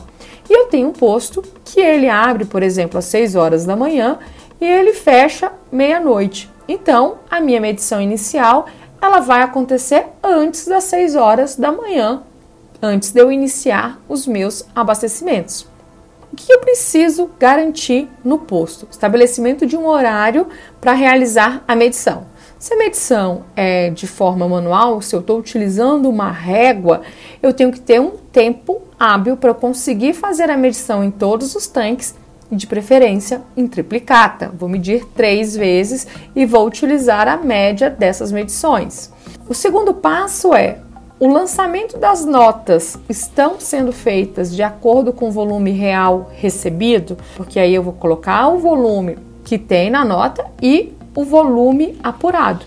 E 0.49 0.53
eu 0.53 0.67
tenho 0.67 0.89
um 0.89 0.93
posto 0.93 1.43
que 1.65 1.81
ele 1.81 2.09
abre, 2.09 2.45
por 2.45 2.63
exemplo, 2.63 2.99
às 2.99 3.05
6 3.07 3.37
horas 3.37 3.65
da 3.65 3.77
manhã 3.77 4.19
e 4.61 4.65
ele 4.65 4.93
fecha 4.93 5.53
meia-noite. 5.71 6.51
Então, 6.67 7.19
a 7.31 7.41
minha 7.41 7.61
medição 7.61 8.01
inicial, 8.01 8.67
ela 9.01 9.21
vai 9.21 9.43
acontecer 9.43 10.07
antes 10.23 10.67
das 10.67 10.85
6 10.85 11.17
horas 11.17 11.57
da 11.57 11.71
manhã, 11.71 12.23
antes 12.83 13.13
de 13.13 13.21
eu 13.21 13.31
iniciar 13.31 14.01
os 14.09 14.27
meus 14.27 14.65
abastecimentos. 14.75 15.70
O 16.33 16.37
que 16.37 16.53
eu 16.53 16.61
preciso 16.61 17.29
garantir 17.41 18.09
no 18.25 18.39
posto? 18.39 18.87
Estabelecimento 18.89 19.67
de 19.67 19.77
um 19.77 19.87
horário 19.87 20.47
para 20.81 20.93
realizar 20.93 21.65
a 21.67 21.75
medição. 21.75 22.27
Se 22.57 22.73
a 22.73 22.77
medição 22.77 23.45
é 23.57 23.91
de 23.91 24.07
forma 24.07 24.49
manual, 24.49 25.03
se 25.03 25.17
eu 25.17 25.21
estou 25.21 25.41
utilizando 25.41 26.09
uma 26.09 26.31
régua, 26.31 27.03
eu 27.43 27.53
tenho 27.53 27.73
que 27.73 27.81
ter 27.81 28.01
um 28.01 28.13
tempo 28.31 28.81
hábil 28.97 29.37
para 29.37 29.53
conseguir 29.53 30.15
fazer 30.15 30.51
a 30.51 30.57
medição 30.57 31.03
em 31.03 31.11
todos 31.11 31.57
os 31.57 31.67
tanques 31.67 32.15
de 32.53 32.65
preferência 32.65 33.43
em 33.57 33.67
triplicata. 33.67 34.53
Vou 34.57 34.69
medir 34.69 35.05
três 35.07 35.57
vezes 35.57 36.07
e 36.37 36.47
vou 36.47 36.65
utilizar 36.65 37.27
a 37.27 37.37
média 37.37 37.91
dessas 37.91 38.31
medições. 38.31 39.13
O 39.49 39.55
segundo 39.55 39.95
passo 39.95 40.55
é 40.55 40.79
o 41.21 41.29
lançamento 41.29 41.99
das 41.99 42.25
notas 42.25 42.99
estão 43.07 43.61
sendo 43.61 43.93
feitas 43.93 44.57
de 44.57 44.63
acordo 44.63 45.13
com 45.13 45.29
o 45.29 45.31
volume 45.31 45.71
real 45.71 46.31
recebido, 46.35 47.19
porque 47.37 47.61
aí 47.61 47.75
eu 47.75 47.83
vou 47.83 47.93
colocar 47.93 48.49
o 48.49 48.59
volume 48.59 49.19
que 49.45 49.59
tem 49.59 49.91
na 49.91 50.03
nota 50.03 50.47
e 50.63 50.95
o 51.15 51.23
volume 51.23 51.99
apurado. 52.03 52.65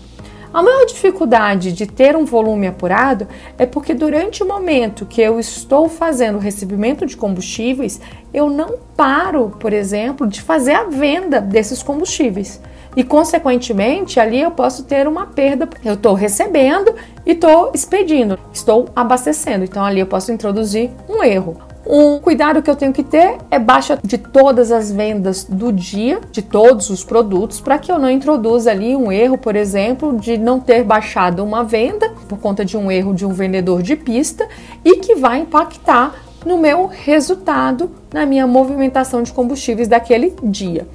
A 0.52 0.62
maior 0.62 0.86
dificuldade 0.86 1.72
de 1.72 1.84
ter 1.84 2.14
um 2.14 2.24
volume 2.24 2.68
apurado 2.68 3.26
é 3.58 3.66
porque 3.66 3.92
durante 3.92 4.44
o 4.44 4.46
momento 4.46 5.04
que 5.04 5.20
eu 5.20 5.40
estou 5.40 5.88
fazendo 5.88 6.36
o 6.36 6.40
recebimento 6.40 7.04
de 7.04 7.16
combustíveis, 7.16 8.00
eu 8.32 8.48
não 8.48 8.78
paro, 8.96 9.56
por 9.58 9.72
exemplo, 9.72 10.28
de 10.28 10.40
fazer 10.40 10.74
a 10.74 10.84
venda 10.84 11.40
desses 11.40 11.82
combustíveis. 11.82 12.60
E, 12.96 13.02
consequentemente, 13.02 14.20
ali 14.20 14.40
eu 14.40 14.50
posso 14.50 14.84
ter 14.84 15.06
uma 15.08 15.26
perda. 15.26 15.68
Eu 15.84 15.94
estou 15.94 16.14
recebendo 16.14 16.94
e 17.26 17.32
estou 17.32 17.72
expedindo, 17.74 18.38
estou 18.52 18.88
abastecendo. 18.94 19.64
Então, 19.64 19.84
ali 19.84 20.00
eu 20.00 20.06
posso 20.06 20.32
introduzir 20.32 20.90
um 21.08 21.22
erro. 21.22 21.56
Um 21.86 22.18
cuidado 22.18 22.62
que 22.62 22.70
eu 22.70 22.76
tenho 22.76 22.94
que 22.94 23.02
ter 23.02 23.36
é 23.50 23.58
baixa 23.58 23.98
de 24.02 24.16
todas 24.16 24.72
as 24.72 24.90
vendas 24.90 25.44
do 25.44 25.70
dia, 25.70 26.18
de 26.32 26.40
todos 26.40 26.88
os 26.88 27.04
produtos, 27.04 27.60
para 27.60 27.78
que 27.78 27.92
eu 27.92 27.98
não 27.98 28.08
introduza 28.08 28.70
ali 28.70 28.96
um 28.96 29.12
erro, 29.12 29.36
por 29.36 29.54
exemplo, 29.54 30.16
de 30.18 30.38
não 30.38 30.58
ter 30.58 30.82
baixado 30.82 31.44
uma 31.44 31.62
venda 31.62 32.10
por 32.26 32.38
conta 32.38 32.64
de 32.64 32.76
um 32.76 32.90
erro 32.90 33.12
de 33.12 33.26
um 33.26 33.34
vendedor 33.34 33.82
de 33.82 33.96
pista 33.96 34.48
e 34.82 34.96
que 34.96 35.14
vai 35.14 35.40
impactar 35.40 36.14
no 36.46 36.56
meu 36.56 36.86
resultado, 36.86 37.90
na 38.12 38.24
minha 38.24 38.46
movimentação 38.46 39.22
de 39.22 39.32
combustíveis 39.32 39.86
daquele 39.86 40.34
dia. 40.42 40.86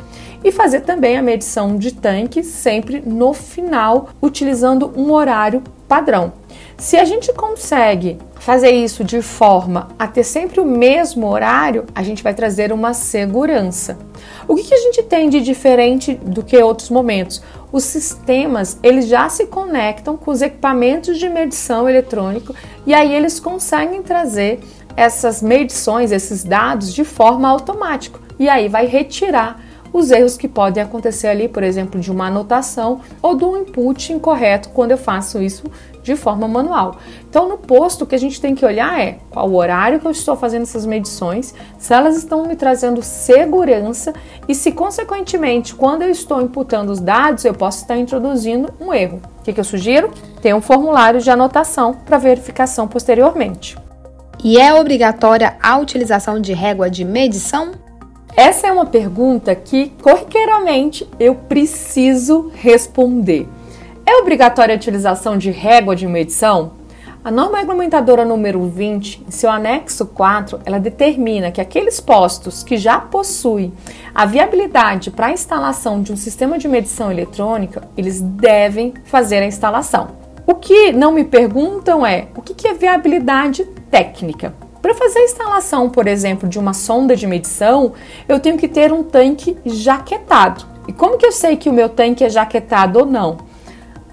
E 0.44 0.52
fazer 0.52 0.82
também 0.82 1.18
a 1.18 1.22
medição 1.22 1.78
de 1.78 1.94
tanque 1.94 2.44
sempre 2.44 3.02
no 3.06 3.34
final, 3.34 4.10
utilizando 4.22 4.94
um 4.96 5.12
horário 5.12 5.62
padrão. 5.88 6.32
Se 6.78 6.96
a 6.96 7.04
gente 7.04 7.34
consegue 7.34 8.18
fazer 8.40 8.72
isso 8.72 9.04
de 9.04 9.22
forma 9.22 9.90
a 10.00 10.08
ter 10.08 10.24
sempre 10.24 10.62
o 10.62 10.66
mesmo 10.66 11.28
horário, 11.28 11.86
a 11.94 12.02
gente 12.02 12.24
vai 12.24 12.34
trazer 12.34 12.72
uma 12.72 12.94
segurança. 12.94 13.98
O 14.48 14.56
que, 14.56 14.64
que, 14.64 14.74
a 14.74 14.78
gente 14.78 15.04
tem 15.04 15.30
de 15.30 15.42
diferente 15.42 16.14
do 16.14 16.42
que 16.42 16.58
outros 16.58 16.90
momentos? 16.90 17.42
Os 17.72 17.84
sistemas 17.84 18.80
eles 18.82 19.08
já 19.08 19.28
se 19.28 19.46
conectam 19.48 20.16
com 20.16 20.32
os 20.32 20.42
equipamentos 20.42 21.20
de 21.20 21.28
medição 21.28 21.88
eletrônico 21.88 22.56
e 22.86 22.94
aí 22.94 23.14
eles 23.14 23.40
conseguem 23.40 24.02
trazer 24.02 24.60
essas 24.96 25.42
medições, 25.42 26.12
esses 26.12 26.44
dados 26.44 26.94
de 26.94 27.04
forma 27.04 27.48
automática 27.48 28.20
e 28.40 28.48
aí 28.48 28.70
vai 28.70 28.86
retirar 28.86 29.62
os 29.92 30.12
erros 30.12 30.38
que 30.38 30.48
podem 30.48 30.84
acontecer 30.84 31.28
ali, 31.28 31.48
por 31.48 31.64
exemplo, 31.64 32.00
de 32.00 32.12
uma 32.12 32.28
anotação 32.28 33.02
ou 33.22 33.36
do 33.36 33.58
input 33.58 34.14
incorreto 34.14 34.70
quando 34.70 34.92
eu 34.92 34.98
faço 34.98 35.42
isso 35.42 35.64
de 36.02 36.16
forma 36.16 36.48
manual. 36.48 36.98
Então, 37.30 37.48
no 37.48 37.58
posto, 37.58 38.04
o 38.04 38.08
que 38.08 38.16
a 38.16 38.20
gente 38.20 38.42
tem 38.42 38.56
que 38.56 38.66
olhar 38.66 39.00
é 39.00 39.20
qual 39.30 39.50
o 39.50 39.56
horário 39.56 40.00
que 40.00 40.08
eu 40.08 40.12
estou 40.12 40.36
fazendo 40.36 40.64
essas 40.64 40.86
medições, 40.86 41.54
se 41.78 41.94
elas 41.94 42.18
estão 42.18 42.46
me 42.46 42.56
trazendo 42.56 43.04
segurança 43.04 44.14
e 44.48 44.56
se, 44.56 44.72
consequentemente, 44.72 45.76
quando 45.76 46.02
eu 46.02 46.10
estou 46.10 46.42
imputando 46.42 46.90
os 46.90 47.00
dados, 47.00 47.46
eu 47.46 47.54
posso 47.54 47.82
estar 47.82 47.98
introduzindo 47.98 48.74
um 48.80 48.94
erro. 48.94 49.22
O 49.40 49.44
que, 49.44 49.54
que 49.54 49.60
eu 49.60 49.64
sugiro? 49.64 50.12
Tem 50.42 50.54
um 50.54 50.62
formulário 50.62 51.22
de 51.22 51.30
anotação 51.30 51.94
para 51.94 52.18
verificação 52.18 52.88
posteriormente. 52.88 53.78
E 54.44 54.58
é 54.58 54.74
obrigatória 54.74 55.58
a 55.62 55.78
utilização 55.78 56.40
de 56.40 56.54
régua 56.54 56.90
de 56.90 57.04
medição? 57.04 57.72
Essa 58.36 58.68
é 58.68 58.72
uma 58.72 58.86
pergunta 58.86 59.54
que 59.56 59.92
corriqueiramente 60.02 61.08
eu 61.20 61.36
preciso 61.36 62.52
responder. 62.56 63.48
É 64.06 64.16
obrigatória 64.18 64.74
a 64.74 64.78
utilização 64.78 65.38
de 65.38 65.52
régua 65.52 65.96
de 65.96 66.08
medição? 66.08 66.80
A 67.22 67.30
norma 67.30 67.58
regulamentadora 67.58 68.24
número 68.24 68.66
20, 68.66 69.26
em 69.28 69.32
seu 69.32 69.52
anexo 69.52 70.06
4, 70.06 70.62
ela 70.64 70.80
determina 70.80 71.52
que 71.52 71.60
aqueles 71.60 72.00
postos 72.00 72.64
que 72.64 72.78
já 72.78 72.98
possuem 72.98 73.74
a 74.16 74.26
viabilidade 74.26 75.12
para 75.12 75.28
a 75.28 75.32
instalação 75.32 76.02
de 76.02 76.14
um 76.14 76.16
sistema 76.16 76.58
de 76.58 76.68
medição 76.68 77.12
eletrônica, 77.12 77.84
eles 77.98 78.22
devem 78.22 78.94
fazer 79.04 79.40
a 79.40 79.46
instalação. 79.46 80.12
O 80.48 80.56
que 80.56 80.94
não 80.94 81.12
me 81.12 81.26
perguntam 81.26 82.06
é 82.06 82.30
o 82.36 82.42
que 82.42 82.68
é 82.68 82.74
viabilidade 82.74 83.66
técnica. 83.92 84.54
Para 84.90 84.98
fazer 84.98 85.20
a 85.20 85.24
instalação, 85.26 85.88
por 85.88 86.08
exemplo, 86.08 86.50
de 86.50 86.58
uma 86.58 86.74
sonda 86.74 87.16
de 87.16 87.28
medição, 87.28 87.94
eu 88.28 88.40
tenho 88.40 88.58
que 88.58 88.68
ter 88.68 88.92
um 88.92 89.04
tanque 89.04 89.56
jaquetado. 89.64 90.66
E 90.88 90.92
como 90.92 91.16
que 91.16 91.28
eu 91.28 91.32
sei 91.32 91.58
que 91.58 91.70
o 91.70 91.74
meu 91.74 91.90
tanque 91.90 92.24
é 92.24 92.30
jaquetado 92.30 92.98
ou 92.98 93.06
não? 93.06 93.38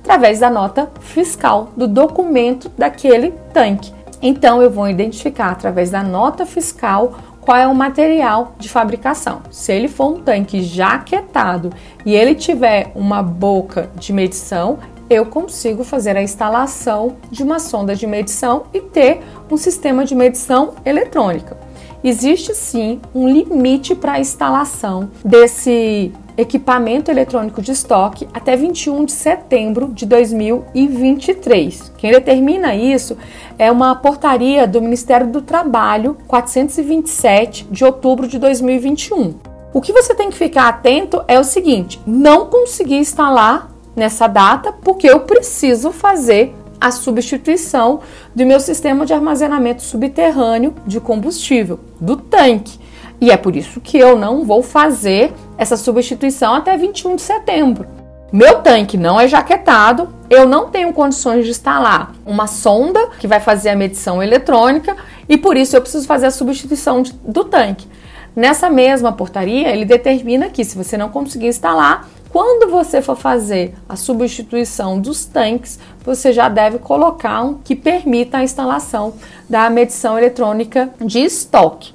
Através 0.00 0.40
da 0.40 0.50
nota 0.50 0.90
fiscal 1.00 1.70
do 1.74 1.88
documento 1.88 2.70
daquele 2.76 3.32
tanque. 3.54 3.90
Então 4.20 4.60
eu 4.60 4.70
vou 4.70 4.86
identificar 4.86 5.50
através 5.50 5.92
da 5.92 6.02
nota 6.02 6.44
fiscal 6.44 7.14
qual 7.40 7.56
é 7.56 7.66
o 7.66 7.74
material 7.74 8.54
de 8.58 8.68
fabricação. 8.68 9.40
Se 9.50 9.72
ele 9.72 9.88
for 9.88 10.12
um 10.12 10.20
tanque 10.20 10.62
jaquetado 10.62 11.70
e 12.04 12.14
ele 12.14 12.34
tiver 12.34 12.92
uma 12.94 13.22
boca 13.22 13.88
de 13.94 14.12
medição, 14.12 14.78
eu 15.08 15.26
consigo 15.26 15.84
fazer 15.84 16.16
a 16.16 16.22
instalação 16.22 17.16
de 17.30 17.42
uma 17.42 17.58
sonda 17.58 17.94
de 17.94 18.06
medição 18.06 18.64
e 18.72 18.80
ter 18.80 19.20
um 19.50 19.56
sistema 19.56 20.04
de 20.04 20.14
medição 20.14 20.74
eletrônica. 20.84 21.56
Existe 22.02 22.54
sim 22.54 23.00
um 23.14 23.28
limite 23.28 23.94
para 23.94 24.12
a 24.12 24.20
instalação 24.20 25.10
desse 25.24 26.12
equipamento 26.36 27.10
eletrônico 27.10 27.62
de 27.62 27.72
estoque 27.72 28.28
até 28.32 28.54
21 28.56 29.04
de 29.04 29.12
setembro 29.12 29.88
de 29.88 30.04
2023. 30.04 31.92
Quem 31.96 32.12
determina 32.12 32.74
isso 32.74 33.16
é 33.58 33.72
uma 33.72 33.94
portaria 33.94 34.66
do 34.66 34.82
Ministério 34.82 35.26
do 35.28 35.40
Trabalho 35.40 36.16
427 36.28 37.66
de 37.70 37.84
outubro 37.84 38.28
de 38.28 38.38
2021. 38.38 39.34
O 39.72 39.80
que 39.80 39.92
você 39.92 40.14
tem 40.14 40.30
que 40.30 40.36
ficar 40.36 40.68
atento 40.68 41.24
é 41.26 41.40
o 41.40 41.44
seguinte: 41.44 42.00
não 42.06 42.46
conseguir 42.46 42.96
instalar 42.96 43.75
nessa 43.96 44.28
data 44.28 44.70
porque 44.70 45.08
eu 45.08 45.20
preciso 45.20 45.90
fazer 45.90 46.54
a 46.80 46.90
substituição 46.90 48.00
do 48.34 48.44
meu 48.44 48.60
sistema 48.60 49.06
de 49.06 49.14
armazenamento 49.14 49.82
subterrâneo 49.82 50.74
de 50.86 51.00
combustível, 51.00 51.80
do 51.98 52.16
tanque. 52.16 52.78
E 53.20 53.30
é 53.30 53.36
por 53.36 53.56
isso 53.56 53.80
que 53.80 53.98
eu 53.98 54.16
não 54.16 54.44
vou 54.44 54.62
fazer 54.62 55.32
essa 55.56 55.76
substituição 55.76 56.54
até 56.54 56.76
21 56.76 57.16
de 57.16 57.22
setembro. 57.22 57.86
Meu 58.30 58.60
tanque 58.60 58.98
não 58.98 59.18
é 59.18 59.26
jaquetado, 59.26 60.08
eu 60.28 60.46
não 60.46 60.68
tenho 60.68 60.92
condições 60.92 61.44
de 61.44 61.50
instalar 61.50 62.12
uma 62.26 62.46
sonda 62.46 63.00
que 63.18 63.26
vai 63.26 63.40
fazer 63.40 63.70
a 63.70 63.76
medição 63.76 64.22
eletrônica 64.22 64.96
e 65.28 65.38
por 65.38 65.56
isso 65.56 65.76
eu 65.76 65.80
preciso 65.80 66.06
fazer 66.06 66.26
a 66.26 66.30
substituição 66.30 67.02
de, 67.02 67.12
do 67.12 67.44
tanque. 67.44 67.86
Nessa 68.34 68.68
mesma 68.68 69.12
portaria, 69.12 69.70
ele 69.70 69.86
determina 69.86 70.50
que 70.50 70.62
se 70.64 70.76
você 70.76 70.98
não 70.98 71.08
conseguir 71.08 71.46
instalar, 71.46 72.06
quando 72.30 72.70
você 72.70 73.00
for 73.00 73.16
fazer 73.16 73.74
a 73.88 73.96
substituição 73.96 75.00
dos 75.00 75.24
tanques, 75.24 75.78
você 76.04 76.32
já 76.32 76.48
deve 76.48 76.78
colocar 76.78 77.42
um 77.42 77.54
que 77.54 77.74
permita 77.74 78.38
a 78.38 78.44
instalação 78.44 79.14
da 79.48 79.70
medição 79.70 80.18
eletrônica 80.18 80.90
de 81.00 81.20
estoque. 81.20 81.94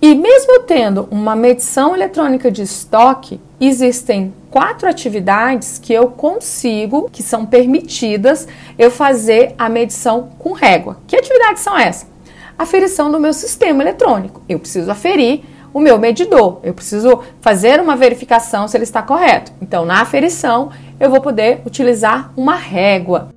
E 0.00 0.16
mesmo 0.16 0.60
tendo 0.60 1.06
uma 1.12 1.36
medição 1.36 1.94
eletrônica 1.94 2.50
de 2.50 2.62
estoque, 2.62 3.40
existem 3.60 4.34
quatro 4.50 4.88
atividades 4.88 5.78
que 5.78 5.92
eu 5.92 6.08
consigo, 6.08 7.08
que 7.08 7.22
são 7.22 7.46
permitidas, 7.46 8.48
eu 8.76 8.90
fazer 8.90 9.54
a 9.56 9.68
medição 9.68 10.30
com 10.40 10.52
régua. 10.52 10.98
Que 11.06 11.16
atividades 11.16 11.62
são 11.62 11.78
essas? 11.78 12.10
Aferição 12.58 13.12
do 13.12 13.20
meu 13.20 13.32
sistema 13.32 13.82
eletrônico. 13.82 14.42
Eu 14.48 14.58
preciso 14.58 14.90
aferir 14.90 15.44
o 15.72 15.80
meu 15.80 15.98
medidor. 15.98 16.60
Eu 16.62 16.74
preciso 16.74 17.22
fazer 17.40 17.80
uma 17.80 17.96
verificação 17.96 18.68
se 18.68 18.76
ele 18.76 18.84
está 18.84 19.02
correto. 19.02 19.52
Então, 19.60 19.84
na 19.84 20.00
aferição, 20.00 20.70
eu 20.98 21.10
vou 21.10 21.20
poder 21.20 21.62
utilizar 21.64 22.32
uma 22.36 22.54
régua. 22.54 23.28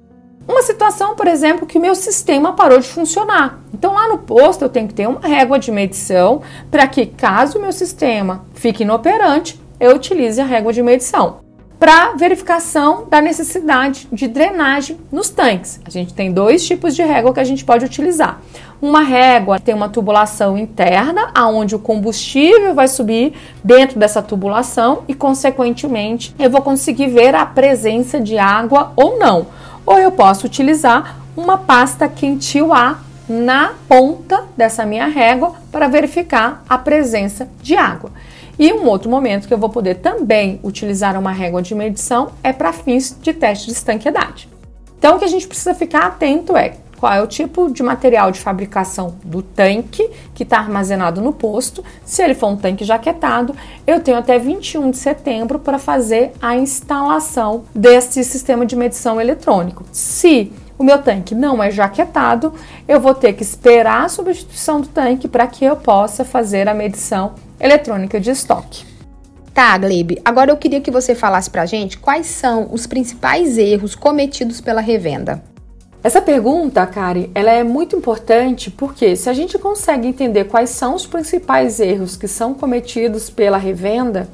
Uma 0.48 0.62
situação, 0.62 1.16
por 1.16 1.28
exemplo, 1.28 1.66
que 1.66 1.78
o 1.78 1.82
meu 1.82 1.96
sistema 1.96 2.54
parou 2.54 2.80
de 2.80 2.88
funcionar. 2.88 3.60
Então, 3.74 3.94
lá 3.94 4.08
no 4.08 4.20
posto, 4.20 4.64
eu 4.64 4.70
tenho 4.70 4.88
que 4.88 4.94
ter 4.94 5.08
uma 5.08 5.22
régua 5.22 5.58
de 5.58 5.72
medição 5.72 6.42
para 6.70 6.88
que, 6.88 7.06
caso 7.06 7.58
o 7.58 7.62
meu 7.62 7.72
sistema 7.72 8.46
fique 8.54 8.84
inoperante, 8.84 9.60
eu 9.80 9.96
utilize 9.96 10.40
a 10.40 10.46
régua 10.46 10.72
de 10.72 10.84
medição 10.84 11.45
para 11.80 12.14
verificação 12.14 13.06
da 13.10 13.22
necessidade 13.22 14.08
de 14.12 14.28
drenagem 14.28 14.98
nos 15.12 15.30
tanques. 15.30 15.80
A 15.86 15.90
gente 15.90 16.14
tem 16.14 16.32
dois 16.32 16.66
tipos 16.66 16.96
de 16.96 17.04
régua 17.04 17.34
que 17.34 17.40
a 17.40 17.44
gente 17.44 17.66
pode 17.66 17.86
utilizar. 17.86 18.40
Uma 18.82 19.02
régua 19.02 19.60
tem 19.60 19.74
uma 19.74 19.90
tubulação 19.90 20.58
interna, 20.58 21.32
aonde 21.34 21.76
o 21.76 21.80
combustível 21.80 22.74
vai 22.74 22.88
subir 22.88 23.34
dentro 23.64 24.00
dessa 24.00 24.22
tubulação 24.22 25.04
e, 25.08 25.14
consequentemente, 25.14 26.36
eu 26.38 26.50
vou 26.50 26.62
conseguir 26.62 27.08
ver 27.08 27.34
a 27.36 27.46
presença 27.46 28.20
de 28.20 28.38
água 28.38 28.92
ou 28.96 29.18
não. 29.18 29.48
Ou 29.86 29.98
eu 30.00 30.12
posso 30.12 30.46
utilizar 30.46 31.18
uma 31.36 31.58
pasta 31.58 32.08
quentil 32.08 32.74
A 32.74 33.00
na 33.28 33.74
ponta 33.88 34.44
dessa 34.56 34.86
minha 34.86 35.08
régua 35.08 35.54
para 35.72 35.88
verificar 35.88 36.64
a 36.70 36.78
presença 36.78 37.48
de 37.62 37.76
água. 37.76 38.12
E 38.58 38.72
um 38.72 38.88
outro 38.88 39.10
momento 39.10 39.48
que 39.48 39.54
eu 39.54 39.58
vou 39.58 39.70
poder 39.70 39.96
também 39.96 40.60
utilizar 40.64 41.18
uma 41.20 41.32
régua 41.32 41.62
de 41.62 41.76
medição 41.76 42.32
é 42.44 42.54
para 42.54 42.72
fins 42.72 43.18
de 43.22 43.34
teste 43.34 43.68
de 43.68 43.74
estanqueidade. 43.74 44.50
Então, 44.98 45.16
o 45.18 45.20
que 45.20 45.26
a 45.26 45.30
gente 45.30 45.48
precisa 45.48 45.74
ficar 45.76 46.06
atento 46.06 46.56
é 46.56 46.78
qual 46.98 47.14
é 47.14 47.22
o 47.22 47.28
tipo 47.28 47.70
de 47.72 47.84
material 47.84 48.32
de 48.32 48.40
fabricação 48.40 49.16
do 49.24 49.42
tanque 49.42 50.10
que 50.34 50.44
está 50.44 50.58
armazenado 50.58 51.22
no 51.22 51.34
posto. 51.34 51.84
Se 52.04 52.24
ele 52.24 52.34
for 52.34 52.48
um 52.48 52.56
tanque 52.56 52.86
jaquetado, 52.86 53.56
eu 53.86 54.00
tenho 54.00 54.18
até 54.18 54.40
21 54.40 54.92
de 54.92 54.98
setembro 54.98 55.60
para 55.60 55.78
fazer 55.78 56.32
a 56.42 56.56
instalação 56.56 57.66
desse 57.76 58.24
sistema 58.24 58.66
de 58.66 58.76
medição 58.76 59.20
eletrônico. 59.20 59.84
Se 59.92 60.52
o 60.78 60.84
meu 60.84 61.02
tanque 61.02 61.34
não 61.34 61.64
é 61.64 61.72
jaquetado, 61.72 62.54
eu 62.88 63.00
vou 63.00 63.14
ter 63.14 63.34
que 63.34 63.44
esperar 63.44 64.06
a 64.06 64.10
substituição 64.10 64.82
do 64.82 64.88
tanque 64.88 65.28
para 65.28 65.48
que 65.48 65.64
eu 65.64 65.76
possa 65.76 66.26
fazer 66.26 66.68
a 66.68 66.74
medição 66.74 67.36
eletrônica 67.60 68.20
de 68.20 68.32
estoque. 68.32 68.86
Tá, 69.54 69.78
Glebe. 69.78 70.22
Agora 70.26 70.52
eu 70.52 70.58
queria 70.58 70.82
que 70.82 70.92
você 70.92 71.16
falasse 71.16 71.50
pra 71.50 71.66
gente 71.66 71.98
quais 71.98 72.28
são 72.28 72.68
os 72.74 72.86
principais 72.86 73.58
erros 73.58 73.96
cometidos 73.96 74.60
pela 74.60 74.82
revenda. 74.82 75.42
Essa 76.04 76.22
pergunta, 76.22 76.86
Kari, 76.86 77.32
ela 77.34 77.50
é 77.50 77.64
muito 77.64 77.96
importante 77.96 78.70
porque 78.70 79.16
se 79.16 79.30
a 79.30 79.34
gente 79.34 79.58
consegue 79.58 80.08
entender 80.08 80.44
quais 80.44 80.70
são 80.70 80.94
os 80.94 81.08
principais 81.08 81.80
erros 81.80 82.18
que 82.18 82.28
são 82.28 82.54
cometidos 82.54 83.30
pela 83.30 83.58
revenda, 83.58 84.30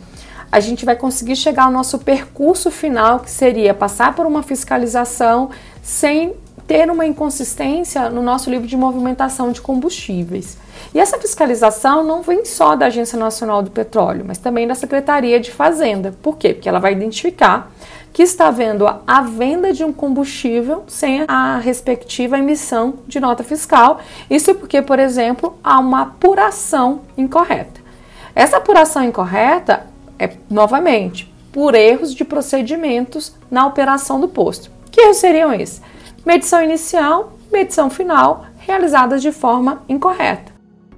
a 0.51 0.59
gente 0.59 0.83
vai 0.83 0.97
conseguir 0.97 1.37
chegar 1.37 1.63
ao 1.63 1.71
nosso 1.71 1.97
percurso 1.99 2.69
final, 2.69 3.21
que 3.21 3.31
seria 3.31 3.73
passar 3.73 4.13
por 4.13 4.25
uma 4.25 4.43
fiscalização 4.43 5.49
sem 5.81 6.33
ter 6.67 6.89
uma 6.89 7.05
inconsistência 7.05 8.09
no 8.09 8.21
nosso 8.21 8.49
livro 8.49 8.67
de 8.67 8.77
movimentação 8.77 9.51
de 9.51 9.61
combustíveis. 9.61 10.57
E 10.93 10.99
essa 10.99 11.17
fiscalização 11.17 12.03
não 12.03 12.21
vem 12.21 12.45
só 12.45 12.75
da 12.75 12.85
Agência 12.85 13.17
Nacional 13.17 13.61
do 13.61 13.71
Petróleo, 13.71 14.23
mas 14.25 14.37
também 14.37 14.67
da 14.67 14.75
Secretaria 14.75 15.39
de 15.39 15.51
Fazenda. 15.51 16.13
Por 16.21 16.37
quê? 16.37 16.53
Porque 16.53 16.69
ela 16.69 16.79
vai 16.79 16.93
identificar 16.93 17.71
que 18.13 18.23
está 18.23 18.47
havendo 18.47 18.85
a 19.07 19.21
venda 19.21 19.71
de 19.71 19.83
um 19.83 19.93
combustível 19.93 20.83
sem 20.87 21.23
a 21.27 21.57
respectiva 21.57 22.37
emissão 22.37 22.95
de 23.07 23.19
nota 23.19 23.43
fiscal. 23.43 23.99
Isso 24.29 24.53
porque, 24.55 24.81
por 24.81 24.99
exemplo, 24.99 25.57
há 25.63 25.79
uma 25.79 26.01
apuração 26.01 27.01
incorreta. 27.17 27.79
Essa 28.35 28.57
apuração 28.57 29.03
incorreta 29.03 29.87
é, 30.19 30.31
novamente, 30.49 31.33
por 31.51 31.75
erros 31.75 32.13
de 32.13 32.23
procedimentos 32.23 33.33
na 33.49 33.65
operação 33.65 34.19
do 34.19 34.27
posto. 34.27 34.71
Que 34.91 35.01
erros 35.01 35.17
seriam 35.17 35.53
esses? 35.53 35.81
Medição 36.25 36.61
inicial, 36.61 37.33
medição 37.51 37.89
final, 37.89 38.45
realizadas 38.59 39.21
de 39.21 39.31
forma 39.31 39.83
incorreta. 39.87 40.51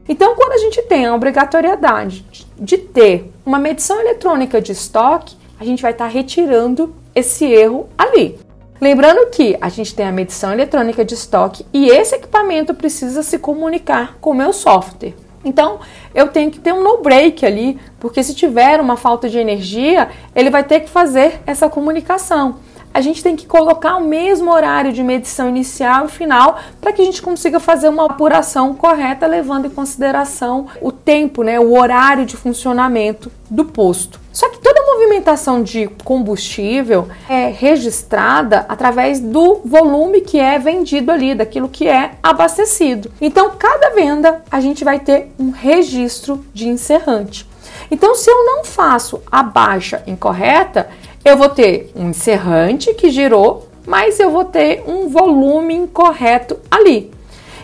Então, 0.09 0.35
quando 0.35 0.53
a 0.53 0.57
gente 0.57 0.81
tem 0.81 1.05
a 1.05 1.15
obrigatoriedade 1.15 2.25
de 2.57 2.77
ter 2.77 3.31
uma 3.45 3.59
medição 3.59 4.01
eletrônica 4.01 4.59
de 4.59 4.71
estoque, 4.71 5.37
a 5.59 5.63
gente 5.63 5.81
vai 5.81 5.91
estar 5.91 6.07
retirando 6.07 6.93
esse 7.15 7.45
erro 7.45 7.87
ali. 7.97 8.37
Lembrando 8.81 9.29
que 9.29 9.55
a 9.61 9.69
gente 9.69 9.95
tem 9.95 10.05
a 10.05 10.11
medição 10.11 10.51
eletrônica 10.51 11.05
de 11.05 11.13
estoque 11.13 11.65
e 11.71 11.87
esse 11.87 12.15
equipamento 12.15 12.73
precisa 12.73 13.23
se 13.23 13.39
comunicar 13.39 14.17
com 14.19 14.31
o 14.31 14.35
meu 14.35 14.51
software. 14.51 15.13
Então, 15.45 15.79
eu 16.13 16.27
tenho 16.29 16.51
que 16.51 16.59
ter 16.59 16.73
um 16.73 16.83
no 16.83 16.97
break 16.97 17.45
ali, 17.45 17.79
porque 17.99 18.23
se 18.23 18.33
tiver 18.33 18.81
uma 18.81 18.97
falta 18.97 19.29
de 19.29 19.37
energia, 19.37 20.09
ele 20.35 20.49
vai 20.49 20.63
ter 20.63 20.81
que 20.81 20.89
fazer 20.89 21.39
essa 21.45 21.69
comunicação 21.69 22.59
a 22.93 23.01
gente 23.01 23.23
tem 23.23 23.35
que 23.35 23.45
colocar 23.45 23.95
o 23.97 24.03
mesmo 24.03 24.51
horário 24.51 24.93
de 24.93 25.03
medição 25.03 25.49
inicial 25.49 26.05
e 26.05 26.09
final 26.09 26.59
para 26.79 26.93
que 26.93 27.01
a 27.01 27.05
gente 27.05 27.21
consiga 27.21 27.59
fazer 27.59 27.89
uma 27.89 28.05
apuração 28.05 28.73
correta, 28.75 29.25
levando 29.25 29.65
em 29.65 29.69
consideração 29.69 30.67
o 30.81 30.91
tempo, 30.91 31.43
né, 31.43 31.59
o 31.59 31.77
horário 31.77 32.25
de 32.25 32.37
funcionamento 32.37 33.31
do 33.49 33.65
posto. 33.65 34.19
Só 34.31 34.49
que 34.49 34.59
toda 34.59 34.83
movimentação 34.83 35.61
de 35.61 35.87
combustível 36.03 37.07
é 37.29 37.47
registrada 37.47 38.65
através 38.69 39.19
do 39.19 39.61
volume 39.65 40.21
que 40.21 40.39
é 40.39 40.57
vendido 40.57 41.11
ali, 41.11 41.35
daquilo 41.35 41.69
que 41.69 41.87
é 41.87 42.11
abastecido. 42.21 43.11
Então, 43.21 43.51
cada 43.57 43.91
venda 43.91 44.43
a 44.49 44.59
gente 44.59 44.83
vai 44.83 44.99
ter 44.99 45.31
um 45.37 45.51
registro 45.51 46.43
de 46.53 46.67
encerrante. 46.67 47.47
Então, 47.91 48.15
se 48.15 48.29
eu 48.29 48.45
não 48.45 48.63
faço 48.63 49.21
a 49.31 49.43
baixa 49.43 50.01
incorreta, 50.07 50.89
eu 51.25 51.37
vou 51.37 51.49
ter 51.49 51.91
um 51.95 52.09
encerrante 52.09 52.93
que 52.93 53.09
girou, 53.09 53.69
mas 53.85 54.19
eu 54.19 54.29
vou 54.29 54.45
ter 54.45 54.83
um 54.87 55.07
volume 55.07 55.73
incorreto 55.73 56.57
ali. 56.69 57.11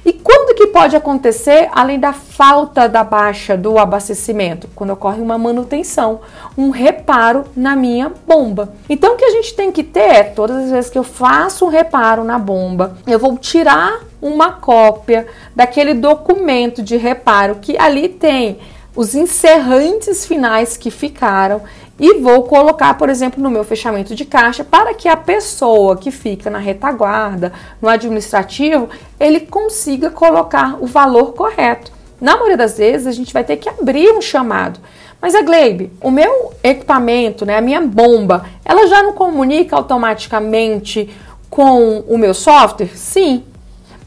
E 0.06 0.13
quando 0.13 0.56
que 0.56 0.68
pode 0.68 0.96
acontecer, 0.96 1.70
além 1.72 2.00
da 2.00 2.13
falta 2.13 2.88
da 2.88 3.04
baixa 3.04 3.58
do 3.58 3.78
abastecimento? 3.78 4.67
Quando 4.74 4.91
ocorre 4.91 5.22
uma 5.22 5.38
manutenção, 5.38 6.22
um 6.58 6.69
reparo 6.69 7.45
na 7.56 7.76
minha 7.76 8.12
bomba. 8.26 8.74
Então 8.89 9.13
o 9.13 9.17
que 9.17 9.26
a 9.26 9.32
gente 9.32 9.54
tem 9.54 9.72
que 9.72 9.84
ter 9.84 10.00
é, 10.00 10.24
todas 10.24 10.65
as 10.65 10.72
vezes 10.72 10.89
que 10.89 10.98
eu 10.98 11.04
faço 11.04 11.65
um 11.65 11.69
reparo 11.69 12.24
na 12.24 12.39
bomba, 12.39 12.98
eu 13.06 13.19
vou 13.19 13.38
tirar 13.38 14.00
uma 14.22 14.54
cópia 14.54 15.28
daquele 15.56 15.93
documento 15.93 16.82
de 16.82 16.98
reparo 16.98 17.58
que 17.62 17.78
ali 17.78 18.10
tem 18.10 18.58
os 18.95 19.15
encerrantes 19.15 20.26
finais 20.26 20.76
que 20.76 20.89
ficaram 20.89 21.62
e 22.00 22.20
vou 22.20 22.44
colocar, 22.44 22.94
por 22.98 23.10
exemplo, 23.10 23.44
no 23.44 23.52
meu 23.52 23.64
fechamento 23.64 24.16
de 24.16 24.24
caixa 24.24 24.64
para 24.64 24.94
que 24.94 25.10
a 25.10 25.18
pessoa 25.18 25.98
que 25.98 26.12
fica 26.12 26.50
na 26.50 26.58
retaguarda, 26.58 27.52
no 27.82 27.90
administrativo, 27.90 28.90
ele 29.20 29.42
consiga 29.42 30.10
colocar 30.10 30.78
o 30.82 30.86
valor 30.86 31.34
correto. 31.34 31.92
Na 32.22 32.36
maioria 32.36 32.58
das 32.58 32.78
vezes, 32.78 33.08
a 33.08 33.12
gente 33.12 33.34
vai 33.34 33.44
ter 33.44 33.58
que 33.58 33.68
abrir 33.68 34.12
um 34.12 34.22
chamado. 34.22 34.80
Mas 35.22 35.36
a 35.36 35.42
Gleibe, 35.42 35.92
o 36.02 36.10
meu 36.10 36.54
equipamento, 36.64 37.46
né, 37.46 37.58
a 37.58 37.62
minha 37.62 37.82
bomba, 37.82 38.46
ela 38.64 38.88
já 38.88 39.04
não 39.04 39.12
comunica 39.12 39.76
automaticamente 39.76 41.10
com 41.50 42.00
o 42.08 42.18
meu 42.18 42.34
software? 42.34 42.96
Sim. 42.96 43.44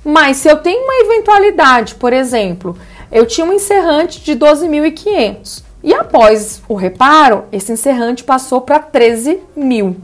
Mas 0.03 0.39
se 0.39 0.49
eu 0.49 0.57
tenho 0.57 0.83
uma 0.83 1.01
eventualidade, 1.01 1.95
por 1.97 2.13
exemplo, 2.13 2.77
eu 3.11 3.27
tinha 3.27 3.47
um 3.47 3.53
encerrante 3.53 4.23
de 4.23 4.35
12.500 4.35 5.72
e 5.83 5.93
após 5.93 6.63
o 6.69 6.75
reparo, 6.75 7.45
esse 7.51 7.73
encerrante 7.73 8.23
passou 8.23 8.61
para 8.61 8.79
13 8.79 9.41
mil. 9.57 9.97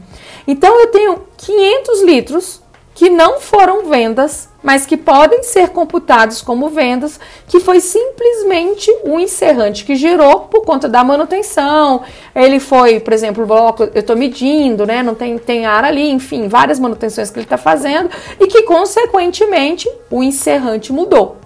Então 0.47 0.79
eu 0.79 0.87
tenho 0.87 1.21
500 1.37 2.03
litros 2.03 2.61
que 2.99 3.09
não 3.09 3.39
foram 3.39 3.85
vendas, 3.85 4.49
mas 4.61 4.85
que 4.85 4.97
podem 4.97 5.41
ser 5.41 5.69
computados 5.69 6.41
como 6.41 6.67
vendas, 6.67 7.17
que 7.47 7.61
foi 7.61 7.79
simplesmente 7.79 8.91
o 9.05 9.11
um 9.11 9.19
encerrante 9.21 9.85
que 9.85 9.95
gerou 9.95 10.41
por 10.41 10.65
conta 10.65 10.89
da 10.89 11.01
manutenção. 11.01 12.01
Ele 12.35 12.59
foi, 12.59 12.99
por 12.99 13.13
exemplo, 13.13 13.45
bloco, 13.45 13.83
eu 13.83 14.01
estou 14.01 14.17
medindo, 14.17 14.85
né? 14.85 15.01
Não 15.01 15.15
tem, 15.15 15.37
tem 15.37 15.65
ar 15.65 15.85
ali, 15.85 16.11
enfim, 16.11 16.49
várias 16.49 16.77
manutenções 16.77 17.31
que 17.31 17.39
ele 17.39 17.45
está 17.45 17.57
fazendo 17.57 18.09
e 18.37 18.47
que, 18.47 18.63
consequentemente, 18.63 19.89
o 20.11 20.21
encerrante 20.21 20.91
mudou. 20.91 21.37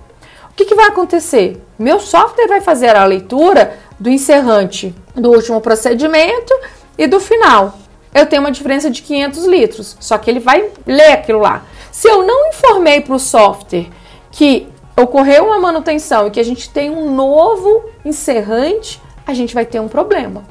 O 0.49 0.55
que, 0.55 0.65
que 0.65 0.75
vai 0.75 0.85
acontecer? 0.85 1.61
Meu 1.77 1.99
software 1.99 2.47
vai 2.47 2.61
fazer 2.61 2.95
a 2.95 3.05
leitura 3.05 3.77
do 3.99 4.09
encerrante 4.09 4.93
do 5.15 5.31
último 5.31 5.61
procedimento 5.61 6.53
e 6.97 7.07
do 7.07 7.19
final. 7.19 7.77
Eu 8.13 8.25
tenho 8.25 8.41
uma 8.41 8.51
diferença 8.51 8.89
de 8.89 9.01
500 9.01 9.45
litros, 9.45 9.97
só 9.99 10.17
que 10.17 10.29
ele 10.29 10.39
vai 10.39 10.69
ler 10.85 11.13
aquilo 11.13 11.39
lá. 11.39 11.63
Se 11.91 12.07
eu 12.07 12.25
não 12.25 12.49
informei 12.49 13.01
para 13.01 13.15
o 13.15 13.19
software 13.19 13.87
que 14.31 14.67
ocorreu 14.95 15.45
uma 15.45 15.59
manutenção 15.59 16.27
e 16.27 16.31
que 16.31 16.39
a 16.39 16.43
gente 16.43 16.69
tem 16.69 16.89
um 16.89 17.13
novo 17.13 17.85
encerrante, 18.05 19.01
a 19.25 19.33
gente 19.33 19.53
vai 19.53 19.65
ter 19.65 19.79
um 19.79 19.87
problema. 19.87 20.43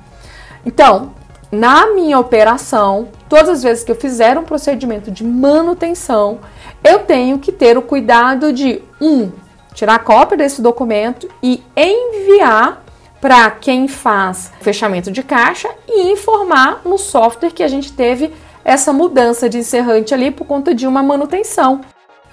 Então, 0.65 1.13
na 1.51 1.93
minha 1.93 2.19
operação, 2.19 3.09
todas 3.29 3.49
as 3.49 3.63
vezes 3.63 3.85
que 3.85 3.91
eu 3.91 3.97
fizer 3.97 4.39
um 4.39 4.45
procedimento 4.45 5.11
de 5.11 5.23
manutenção, 5.23 6.41
eu 6.83 7.01
tenho 7.01 7.39
que 7.39 7.53
ter 7.53 7.77
o 7.77 7.83
cuidado 7.83 8.53
de 8.53 8.83
um 9.01 9.31
tirar 9.75 9.99
cópia 10.01 10.37
desse 10.37 10.61
documento 10.61 11.29
e 11.43 11.63
enviar 11.77 12.82
para 13.23 13.49
quem 13.53 13.87
faz 13.87 14.51
fechamento 14.61 15.09
de 15.09 15.23
caixa 15.23 15.71
e 15.87 16.11
informar 16.11 16.83
no 16.85 16.99
software 16.99 17.53
que 17.53 17.63
a 17.63 17.69
gente 17.69 17.93
teve 17.93 18.33
essa 18.65 18.93
mudança 18.93 19.49
de 19.49 19.59
encerrante 19.59 20.13
ali 20.13 20.33
por 20.33 20.45
conta 20.45 20.75
de 20.75 20.89
uma 20.89 21.05
manutenção. 21.05 21.83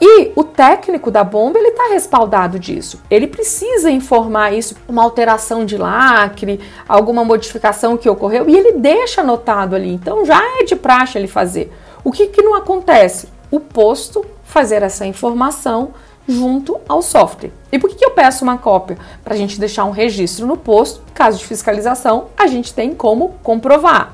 E 0.01 0.31
o 0.35 0.43
técnico 0.43 1.11
da 1.11 1.23
bomba 1.23 1.59
ele 1.59 1.67
está 1.67 1.89
respaldado 1.89 2.57
disso. 2.57 2.99
Ele 3.07 3.27
precisa 3.27 3.91
informar 3.91 4.51
isso, 4.51 4.75
uma 4.87 5.03
alteração 5.03 5.63
de 5.63 5.77
lacre, 5.77 6.59
alguma 6.87 7.23
modificação 7.23 7.95
que 7.95 8.09
ocorreu 8.09 8.49
e 8.49 8.57
ele 8.57 8.71
deixa 8.71 9.21
anotado 9.21 9.75
ali. 9.75 9.93
Então 9.93 10.25
já 10.25 10.41
é 10.59 10.63
de 10.63 10.75
praxe 10.75 11.19
ele 11.19 11.27
fazer. 11.27 11.71
O 12.03 12.11
que, 12.11 12.27
que 12.27 12.41
não 12.41 12.55
acontece? 12.55 13.29
O 13.51 13.59
posto 13.59 14.25
fazer 14.43 14.81
essa 14.81 15.05
informação 15.05 15.93
junto 16.29 16.79
ao 16.87 17.01
software. 17.01 17.51
E 17.71 17.79
por 17.79 17.89
que, 17.89 18.05
eu 18.05 18.11
peço 18.11 18.43
uma 18.43 18.57
cópia? 18.57 18.97
Para 19.23 19.33
a 19.33 19.37
gente 19.37 19.59
deixar 19.59 19.85
um 19.85 19.91
registro 19.91 20.45
no 20.45 20.55
posto, 20.55 21.01
caso 21.13 21.39
de 21.39 21.45
fiscalização, 21.45 22.27
a 22.37 22.45
gente 22.47 22.73
tem 22.73 22.93
como 22.93 23.35
comprovar. 23.41 24.13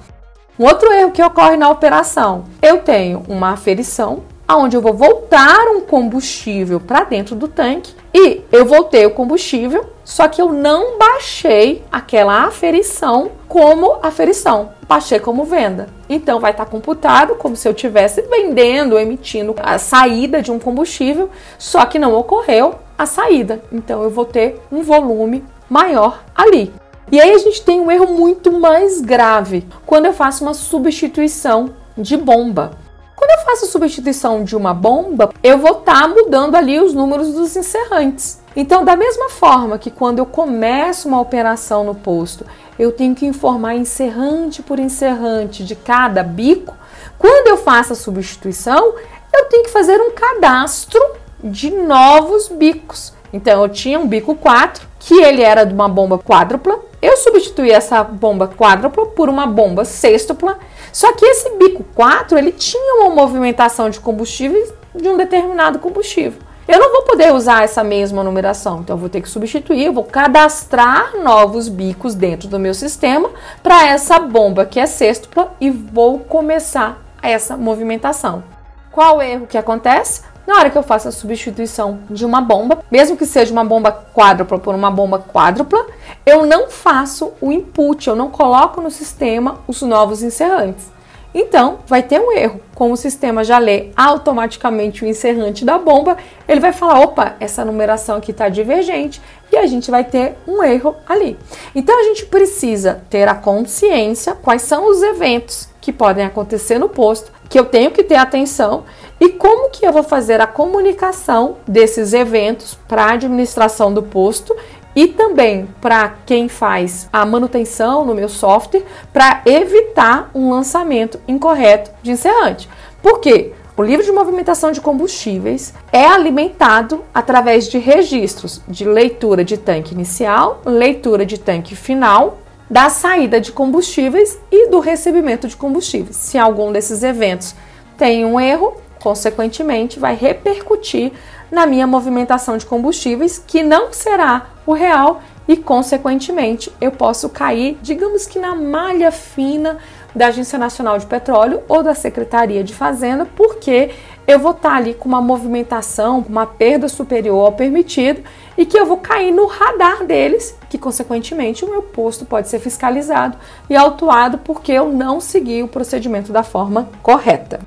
Um 0.58 0.66
outro 0.66 0.92
erro 0.94 1.12
que 1.12 1.22
ocorre 1.22 1.58
na 1.58 1.70
operação: 1.70 2.46
eu 2.62 2.78
tenho 2.78 3.24
uma 3.28 3.52
aferição 3.52 4.24
aonde 4.48 4.76
eu 4.76 4.82
vou 4.82 4.94
voltar 4.94 5.68
um 5.70 5.82
combustível 5.82 6.80
para 6.80 7.04
dentro 7.04 7.36
do 7.36 7.48
tanque 7.48 7.94
e 8.14 8.42
eu 8.52 8.66
voltei 8.66 9.06
o 9.06 9.12
combustível, 9.12 9.86
só 10.04 10.28
que 10.28 10.42
eu 10.42 10.52
não 10.52 10.98
baixei 10.98 11.84
aquela 11.92 12.46
aferição 12.46 13.32
como 13.48 13.98
aferição, 14.02 14.70
baixei 14.88 15.20
como 15.20 15.44
venda. 15.44 15.88
Então 16.08 16.40
vai 16.40 16.52
estar 16.52 16.66
computado 16.66 17.36
como 17.36 17.56
se 17.56 17.68
eu 17.68 17.74
estivesse 17.74 18.22
vendendo, 18.22 19.00
emitindo 19.00 19.56
a 19.58 19.78
saída 19.78 20.42
de 20.42 20.52
um 20.52 20.60
combustível, 20.60 21.30
só 21.58 21.86
que 21.86 22.00
não 22.00 22.14
ocorreu 22.14 22.76
a 22.98 23.06
saída. 23.06 23.62
Então 23.72 24.04
eu 24.04 24.10
vou 24.10 24.26
ter 24.26 24.62
um 24.72 24.82
volume 24.82 25.44
maior 25.70 26.24
ali. 26.36 26.72
E 27.12 27.20
aí 27.20 27.32
a 27.32 27.38
gente 27.38 27.64
tem 27.64 27.80
um 27.80 27.92
erro 27.92 28.08
muito 28.08 28.52
mais 28.52 29.02
grave 29.02 29.68
quando 29.86 30.06
eu 30.06 30.14
faço 30.14 30.44
uma 30.44 30.54
substituição 30.54 31.72
de 31.98 32.18
bomba. 32.18 32.85
Quando 33.16 33.32
eu 33.32 33.46
faço 33.46 33.66
a 33.66 33.68
substituição 33.68 34.44
de 34.44 34.56
uma 34.56 34.74
bomba, 34.74 35.32
eu 35.42 35.58
vou 35.58 35.80
estar 35.80 36.02
tá 36.02 36.08
mudando 36.08 36.56
ali 36.56 36.80
os 36.80 36.94
números 36.94 37.34
dos 37.34 37.56
encerrantes. 37.56 38.42
Então, 38.56 38.84
da 38.84 38.96
mesma 38.96 39.30
forma 39.30 39.78
que 39.78 39.90
quando 39.90 40.20
eu 40.20 40.26
começo 40.26 41.08
uma 41.08 41.20
operação 41.20 41.84
no 41.84 41.96
posto, 41.96 42.46
eu 42.78 42.92
tenho 42.92 43.16
que 43.16 43.26
informar 43.26 43.76
encerrante 43.76 44.62
por 44.62 44.80
encerrante 44.80 45.64
de 45.64 45.76
cada 45.76 46.24
bico, 46.24 46.76
quando 47.18 47.48
eu 47.48 47.58
faço 47.58 47.94
a 47.94 47.96
substituição, 47.96 48.96
eu 49.34 49.46
tenho 49.46 49.64
que 49.64 49.72
fazer 49.72 50.00
um 50.00 50.12
cadastro 50.12 51.02
de 51.44 51.70
novos 51.70 52.48
bicos. 52.48 53.15
Então, 53.36 53.62
eu 53.64 53.68
tinha 53.68 54.00
um 54.00 54.08
bico 54.08 54.34
4, 54.34 54.88
que 54.98 55.22
ele 55.22 55.42
era 55.42 55.66
de 55.66 55.74
uma 55.74 55.90
bomba 55.90 56.18
quádrupla, 56.18 56.80
eu 57.02 57.18
substituí 57.18 57.70
essa 57.70 58.02
bomba 58.02 58.48
quádrupla 58.48 59.08
por 59.08 59.28
uma 59.28 59.46
bomba 59.46 59.84
sextupla, 59.84 60.58
só 60.94 61.12
que 61.12 61.26
esse 61.26 61.50
bico 61.58 61.84
4, 61.94 62.38
ele 62.38 62.54
tinha 62.54 63.02
uma 63.02 63.14
movimentação 63.14 63.90
de 63.90 64.00
combustível 64.00 64.74
de 64.96 65.10
um 65.10 65.18
determinado 65.18 65.80
combustível. 65.80 66.40
Eu 66.66 66.80
não 66.80 66.94
vou 66.94 67.02
poder 67.02 67.34
usar 67.34 67.66
essa 67.66 67.84
mesma 67.84 68.24
numeração, 68.24 68.80
então 68.80 68.96
eu 68.96 69.00
vou 69.02 69.10
ter 69.10 69.20
que 69.20 69.28
substituir, 69.28 69.84
eu 69.84 69.94
vou 69.94 70.06
cadastrar 70.06 71.18
novos 71.18 71.68
bicos 71.68 72.16
dentro 72.16 72.48
do 72.48 72.58
meu 72.58 72.74
sistema 72.74 73.30
para 73.62 73.86
essa 73.90 74.18
bomba 74.18 74.66
que 74.66 74.80
é 74.80 74.86
sextupla 74.86 75.52
e 75.60 75.70
vou 75.70 76.20
começar 76.20 77.04
essa 77.22 77.58
movimentação. 77.58 78.46
Qual 78.94 79.18
o 79.18 79.22
erro 79.22 79.46
que 79.46 79.58
acontece? 79.58 80.22
Na 80.48 80.58
hora 80.58 80.70
que 80.70 80.78
eu 80.78 80.84
faço 80.84 81.08
a 81.08 81.12
substituição 81.12 82.00
de 82.10 82.24
uma 82.24 82.40
bomba, 82.40 82.84
mesmo 82.92 83.18
que 83.18 83.26
seja 83.26 83.52
uma 83.52 83.64
bomba 83.64 83.92
quádrupla 83.92 84.60
por 84.60 84.76
uma 84.76 84.92
bomba 84.92 85.20
quádrupla, 85.20 85.88
eu 86.26 86.46
não 86.46 86.70
faço 86.70 87.34
o 87.42 87.52
input, 87.52 88.08
eu 88.08 88.16
não 88.16 88.30
coloco 88.30 88.80
no 88.80 88.92
sistema 88.92 89.60
os 89.68 89.82
novos 89.82 90.22
encerrantes. 90.22 90.94
Então, 91.38 91.80
vai 91.86 92.02
ter 92.02 92.22
um 92.22 92.32
erro. 92.32 92.62
Como 92.74 92.94
o 92.94 92.98
sistema 92.98 93.44
já 93.44 93.58
lê 93.58 93.90
automaticamente 93.94 95.04
o 95.04 95.08
encerrante 95.08 95.66
da 95.66 95.78
bomba, 95.78 96.16
ele 96.48 96.62
vai 96.62 96.72
falar: 96.72 97.02
opa, 97.02 97.36
essa 97.42 97.66
numeração 97.66 98.16
aqui 98.16 98.32
está 98.32 98.48
divergente 98.48 99.22
e 99.52 99.58
a 99.58 99.66
gente 99.66 99.92
vai 99.92 100.06
ter 100.06 100.38
um 100.48 100.64
erro 100.64 100.96
ali. 101.06 101.38
Então, 101.76 102.00
a 102.00 102.04
gente 102.04 102.26
precisa 102.28 103.04
ter 103.10 103.28
a 103.28 103.36
consciência 103.36 104.34
quais 104.34 104.62
são 104.62 104.90
os 104.90 105.04
eventos 105.04 105.68
que 105.82 105.92
podem 105.92 106.26
acontecer 106.26 106.80
no 106.80 106.88
posto, 106.88 107.32
que 107.50 107.60
eu 107.60 107.66
tenho 107.66 107.92
que 107.92 108.04
ter 108.04 108.16
atenção 108.16 108.84
e 109.20 109.30
como 109.30 109.70
que 109.70 109.86
eu 109.86 109.94
vou 109.94 110.04
fazer 110.04 110.42
a 110.42 110.48
comunicação 110.48 111.58
desses 111.68 112.14
eventos 112.14 112.78
para 112.88 113.04
a 113.04 113.12
administração 113.14 113.94
do 113.94 114.04
posto 114.04 114.56
e 114.96 115.08
também 115.08 115.68
para 115.82 116.16
quem 116.26 116.48
faz 116.48 117.10
a 117.12 117.26
manutenção 117.26 118.06
no 118.06 118.16
meu 118.16 118.30
software 118.30 118.84
para 119.12 119.42
evitar 119.46 120.32
um 120.34 120.50
lançamento 120.50 121.20
incorreto 121.28 121.92
de 122.02 122.12
encerrante. 122.12 122.70
Por 123.02 123.20
quê? 123.20 123.54
O 123.78 123.84
livro 123.84 124.06
de 124.06 124.12
movimentação 124.12 124.72
de 124.72 124.80
combustíveis 124.80 125.74
é 125.92 126.06
alimentado 126.08 127.04
através 127.14 127.68
de 127.68 127.78
registros 127.78 128.62
de 128.70 128.86
leitura 128.86 129.44
de 129.44 129.58
tanque 129.58 129.94
inicial, 129.94 130.62
leitura 130.66 131.26
de 131.26 131.38
tanque 131.38 131.76
final, 131.76 132.38
da 132.70 132.90
saída 132.90 133.40
de 133.40 133.52
combustíveis 133.52 134.40
e 134.52 134.70
do 134.70 134.80
recebimento 134.80 135.48
de 135.48 135.56
combustíveis. 135.56 136.16
Se 136.16 136.38
algum 136.38 136.72
desses 136.72 137.04
eventos 137.04 137.56
tem 137.98 138.26
um 138.26 138.40
erro, 138.40 138.76
consequentemente, 139.00 140.00
vai 140.00 140.16
repercutir 140.16 141.12
na 141.52 141.66
minha 141.66 141.86
movimentação 141.86 142.58
de 142.58 142.66
combustíveis, 142.66 143.42
que 143.46 143.62
não 143.62 143.94
será 143.94 144.48
o 144.66 144.74
real 144.74 145.22
e, 145.48 145.56
consequentemente, 145.56 146.72
eu 146.82 146.92
posso 146.92 147.30
cair, 147.30 147.78
digamos 147.82 148.26
que 148.26 148.40
na 148.40 148.56
malha 148.56 149.12
fina 149.12 149.78
da 150.16 150.28
Agência 150.28 150.58
Nacional 150.58 150.98
de 150.98 151.06
Petróleo 151.06 151.62
ou 151.68 151.84
da 151.84 151.94
Secretaria 151.94 152.64
de 152.64 152.74
Fazenda, 152.74 153.28
porque 153.36 153.92
eu 154.28 154.40
vou 154.40 154.52
estar 154.52 154.76
ali 154.76 154.94
com 154.94 155.08
uma 155.08 155.22
movimentação, 155.22 156.26
uma 156.28 156.46
perda 156.46 156.88
superior 156.88 157.46
ao 157.46 157.52
permitido 157.52 158.24
e 158.58 158.66
que 158.66 158.78
eu 158.78 158.86
vou 158.86 158.98
cair 158.98 159.32
no 159.32 159.46
radar 159.46 160.04
deles, 160.06 160.56
que 160.70 160.78
consequentemente 160.78 161.64
o 161.64 161.70
meu 161.70 161.82
posto 161.82 162.26
pode 162.26 162.48
ser 162.48 162.60
fiscalizado 162.60 163.38
e 163.70 163.76
autuado 163.76 164.40
porque 164.40 164.72
eu 164.72 164.92
não 164.92 165.22
segui 165.22 165.62
o 165.62 165.68
procedimento 165.68 166.32
da 166.32 166.42
forma 166.42 166.90
correta. 167.04 167.60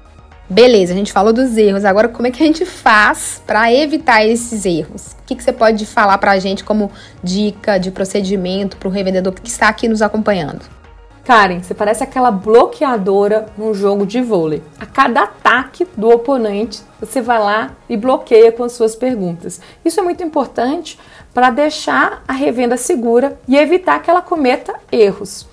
Beleza, 0.51 0.95
a 0.95 0.97
gente 0.97 1.13
falou 1.13 1.33
dos 1.33 1.59
erros. 1.59 1.85
Agora, 1.85 2.09
como 2.09 2.27
é 2.27 2.31
que 2.31 2.43
a 2.43 2.47
gente 2.47 2.65
faz 2.65 3.43
para 3.47 3.71
evitar 3.71 4.25
esses 4.25 4.65
erros? 4.65 5.13
O 5.13 5.27
que, 5.27 5.37
que 5.37 5.45
você 5.45 5.53
pode 5.53 5.85
falar 5.85 6.17
para 6.17 6.33
a 6.33 6.39
gente 6.39 6.65
como 6.65 6.91
dica 7.23 7.77
de 7.77 7.91
procedimento 7.91 8.79
para 8.79 8.89
o 8.89 8.91
revendedor 8.91 9.35
que 9.35 9.51
está 9.51 9.69
aqui 9.69 9.87
nos 9.87 10.01
acompanhando? 10.01 10.78
Karen, 11.29 11.61
você 11.63 11.75
parece 11.75 12.03
aquela 12.03 12.31
bloqueadora 12.31 13.49
num 13.59 13.75
jogo 13.75 14.07
de 14.07 14.19
vôlei. 14.19 14.63
A 14.81 14.87
cada 14.87 15.25
ataque 15.25 15.87
do 15.95 16.09
oponente, 16.09 16.81
você 16.99 17.21
vai 17.21 17.39
lá 17.39 17.73
e 17.87 17.99
bloqueia 17.99 18.51
com 18.51 18.65
as 18.65 18.73
suas 18.73 18.97
perguntas. 18.97 19.61
Isso 19.85 20.01
é 20.01 20.03
muito 20.03 20.25
importante 20.25 20.99
para 21.35 21.51
deixar 21.51 22.23
a 22.27 22.33
revenda 22.33 22.79
segura 22.79 23.39
e 23.47 23.59
evitar 23.59 24.01
que 24.01 24.09
ela 24.09 24.23
cometa 24.23 24.73
erros. 24.91 25.47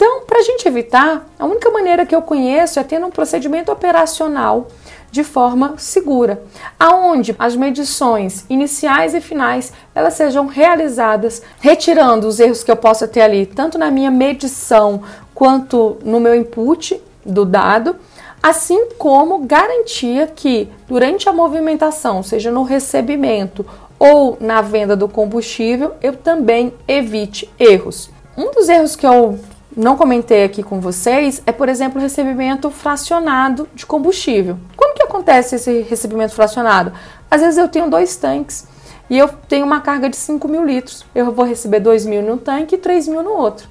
Então, 0.00 0.22
para 0.22 0.38
a 0.38 0.42
gente 0.42 0.66
evitar, 0.66 1.26
a 1.38 1.44
única 1.44 1.68
maneira 1.68 2.06
que 2.06 2.16
eu 2.16 2.22
conheço 2.22 2.80
é 2.80 2.82
tendo 2.82 3.04
um 3.04 3.10
procedimento 3.10 3.70
operacional 3.70 4.68
de 5.10 5.22
forma 5.22 5.74
segura, 5.76 6.42
aonde 6.78 7.36
as 7.38 7.54
medições 7.54 8.46
iniciais 8.48 9.12
e 9.12 9.20
finais 9.20 9.74
elas 9.94 10.14
sejam 10.14 10.46
realizadas, 10.46 11.42
retirando 11.60 12.26
os 12.26 12.40
erros 12.40 12.64
que 12.64 12.70
eu 12.70 12.76
possa 12.76 13.06
ter 13.06 13.20
ali, 13.20 13.44
tanto 13.44 13.76
na 13.76 13.90
minha 13.90 14.10
medição 14.10 15.02
quanto 15.34 15.98
no 16.02 16.18
meu 16.18 16.34
input 16.34 16.98
do 17.22 17.44
dado, 17.44 17.94
assim 18.42 18.92
como 18.96 19.40
garantia 19.40 20.26
que 20.28 20.70
durante 20.88 21.28
a 21.28 21.32
movimentação, 21.34 22.22
seja 22.22 22.50
no 22.50 22.62
recebimento 22.62 23.66
ou 23.98 24.38
na 24.40 24.62
venda 24.62 24.96
do 24.96 25.10
combustível, 25.10 25.92
eu 26.02 26.16
também 26.16 26.72
evite 26.88 27.52
erros. 27.58 28.08
Um 28.34 28.50
dos 28.50 28.70
erros 28.70 28.96
que 28.96 29.06
eu 29.06 29.38
não 29.76 29.96
comentei 29.96 30.44
aqui 30.44 30.62
com 30.62 30.80
vocês 30.80 31.42
é, 31.46 31.52
por 31.52 31.68
exemplo, 31.68 31.98
o 31.98 32.02
recebimento 32.02 32.70
fracionado 32.70 33.68
de 33.74 33.86
combustível. 33.86 34.58
Como 34.76 34.94
que 34.94 35.02
acontece 35.02 35.56
esse 35.56 35.82
recebimento 35.82 36.34
fracionado? 36.34 36.92
Às 37.30 37.40
vezes 37.40 37.58
eu 37.58 37.68
tenho 37.68 37.88
dois 37.88 38.16
tanques 38.16 38.66
e 39.08 39.16
eu 39.16 39.28
tenho 39.48 39.64
uma 39.64 39.80
carga 39.80 40.08
de 40.08 40.16
5 40.16 40.48
mil 40.48 40.64
litros. 40.64 41.04
Eu 41.14 41.30
vou 41.32 41.44
receber 41.44 41.80
2 41.80 42.06
mil 42.06 42.22
num 42.22 42.38
tanque 42.38 42.74
e 42.74 42.78
3 42.78 43.08
mil 43.08 43.22
no 43.22 43.30
outro. 43.30 43.68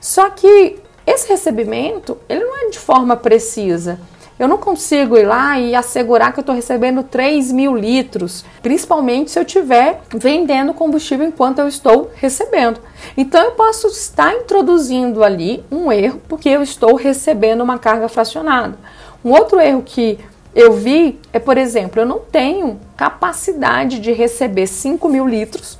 Só 0.00 0.30
que 0.30 0.78
esse 1.06 1.28
recebimento, 1.28 2.18
ele 2.28 2.44
não 2.44 2.66
é 2.66 2.70
de 2.70 2.78
forma 2.78 3.16
precisa. 3.16 4.00
Eu 4.38 4.46
não 4.46 4.58
consigo 4.58 5.16
ir 5.16 5.24
lá 5.24 5.58
e 5.58 5.74
assegurar 5.74 6.30
que 6.30 6.38
eu 6.38 6.42
estou 6.42 6.54
recebendo 6.54 7.02
3 7.02 7.52
mil 7.52 7.74
litros, 7.74 8.44
principalmente 8.62 9.30
se 9.30 9.38
eu 9.38 9.44
estiver 9.44 10.02
vendendo 10.10 10.74
combustível 10.74 11.26
enquanto 11.26 11.60
eu 11.60 11.68
estou 11.68 12.10
recebendo. 12.14 12.78
Então 13.16 13.42
eu 13.42 13.52
posso 13.52 13.86
estar 13.86 14.34
introduzindo 14.34 15.24
ali 15.24 15.64
um 15.72 15.90
erro 15.90 16.20
porque 16.28 16.50
eu 16.50 16.62
estou 16.62 16.96
recebendo 16.96 17.62
uma 17.62 17.78
carga 17.78 18.08
fracionada. 18.08 18.78
Um 19.24 19.30
outro 19.30 19.58
erro 19.58 19.82
que 19.82 20.18
eu 20.54 20.74
vi 20.74 21.18
é, 21.32 21.38
por 21.38 21.56
exemplo, 21.56 22.02
eu 22.02 22.06
não 22.06 22.18
tenho 22.18 22.78
capacidade 22.94 23.98
de 24.00 24.12
receber 24.12 24.66
5 24.66 25.08
mil 25.08 25.26
litros, 25.26 25.78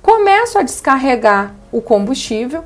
começo 0.00 0.58
a 0.58 0.62
descarregar 0.62 1.54
o 1.70 1.80
combustível, 1.80 2.64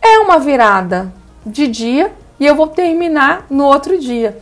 é 0.00 0.18
uma 0.20 0.38
virada 0.38 1.12
de 1.44 1.68
dia 1.68 2.12
e 2.38 2.46
eu 2.46 2.54
vou 2.54 2.66
terminar 2.66 3.46
no 3.50 3.64
outro 3.64 3.98
dia. 3.98 4.38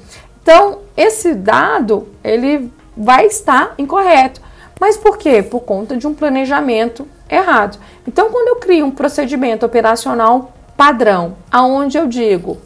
Então, 0.49 0.79
esse 0.97 1.35
dado, 1.35 2.09
ele 2.25 2.73
vai 2.97 3.27
estar 3.27 3.75
incorreto. 3.77 4.41
Mas 4.81 4.97
por 4.97 5.19
quê? 5.19 5.43
Por 5.43 5.61
conta 5.61 5.95
de 5.95 6.07
um 6.07 6.15
planejamento 6.15 7.07
errado. 7.29 7.79
Então, 8.07 8.31
quando 8.31 8.49
eu 8.49 8.57
crio 8.57 8.87
um 8.87 8.91
procedimento 8.91 9.67
operacional 9.67 10.55
padrão, 10.75 11.37
aonde 11.53 11.99
eu 11.99 12.07
digo, 12.07 12.57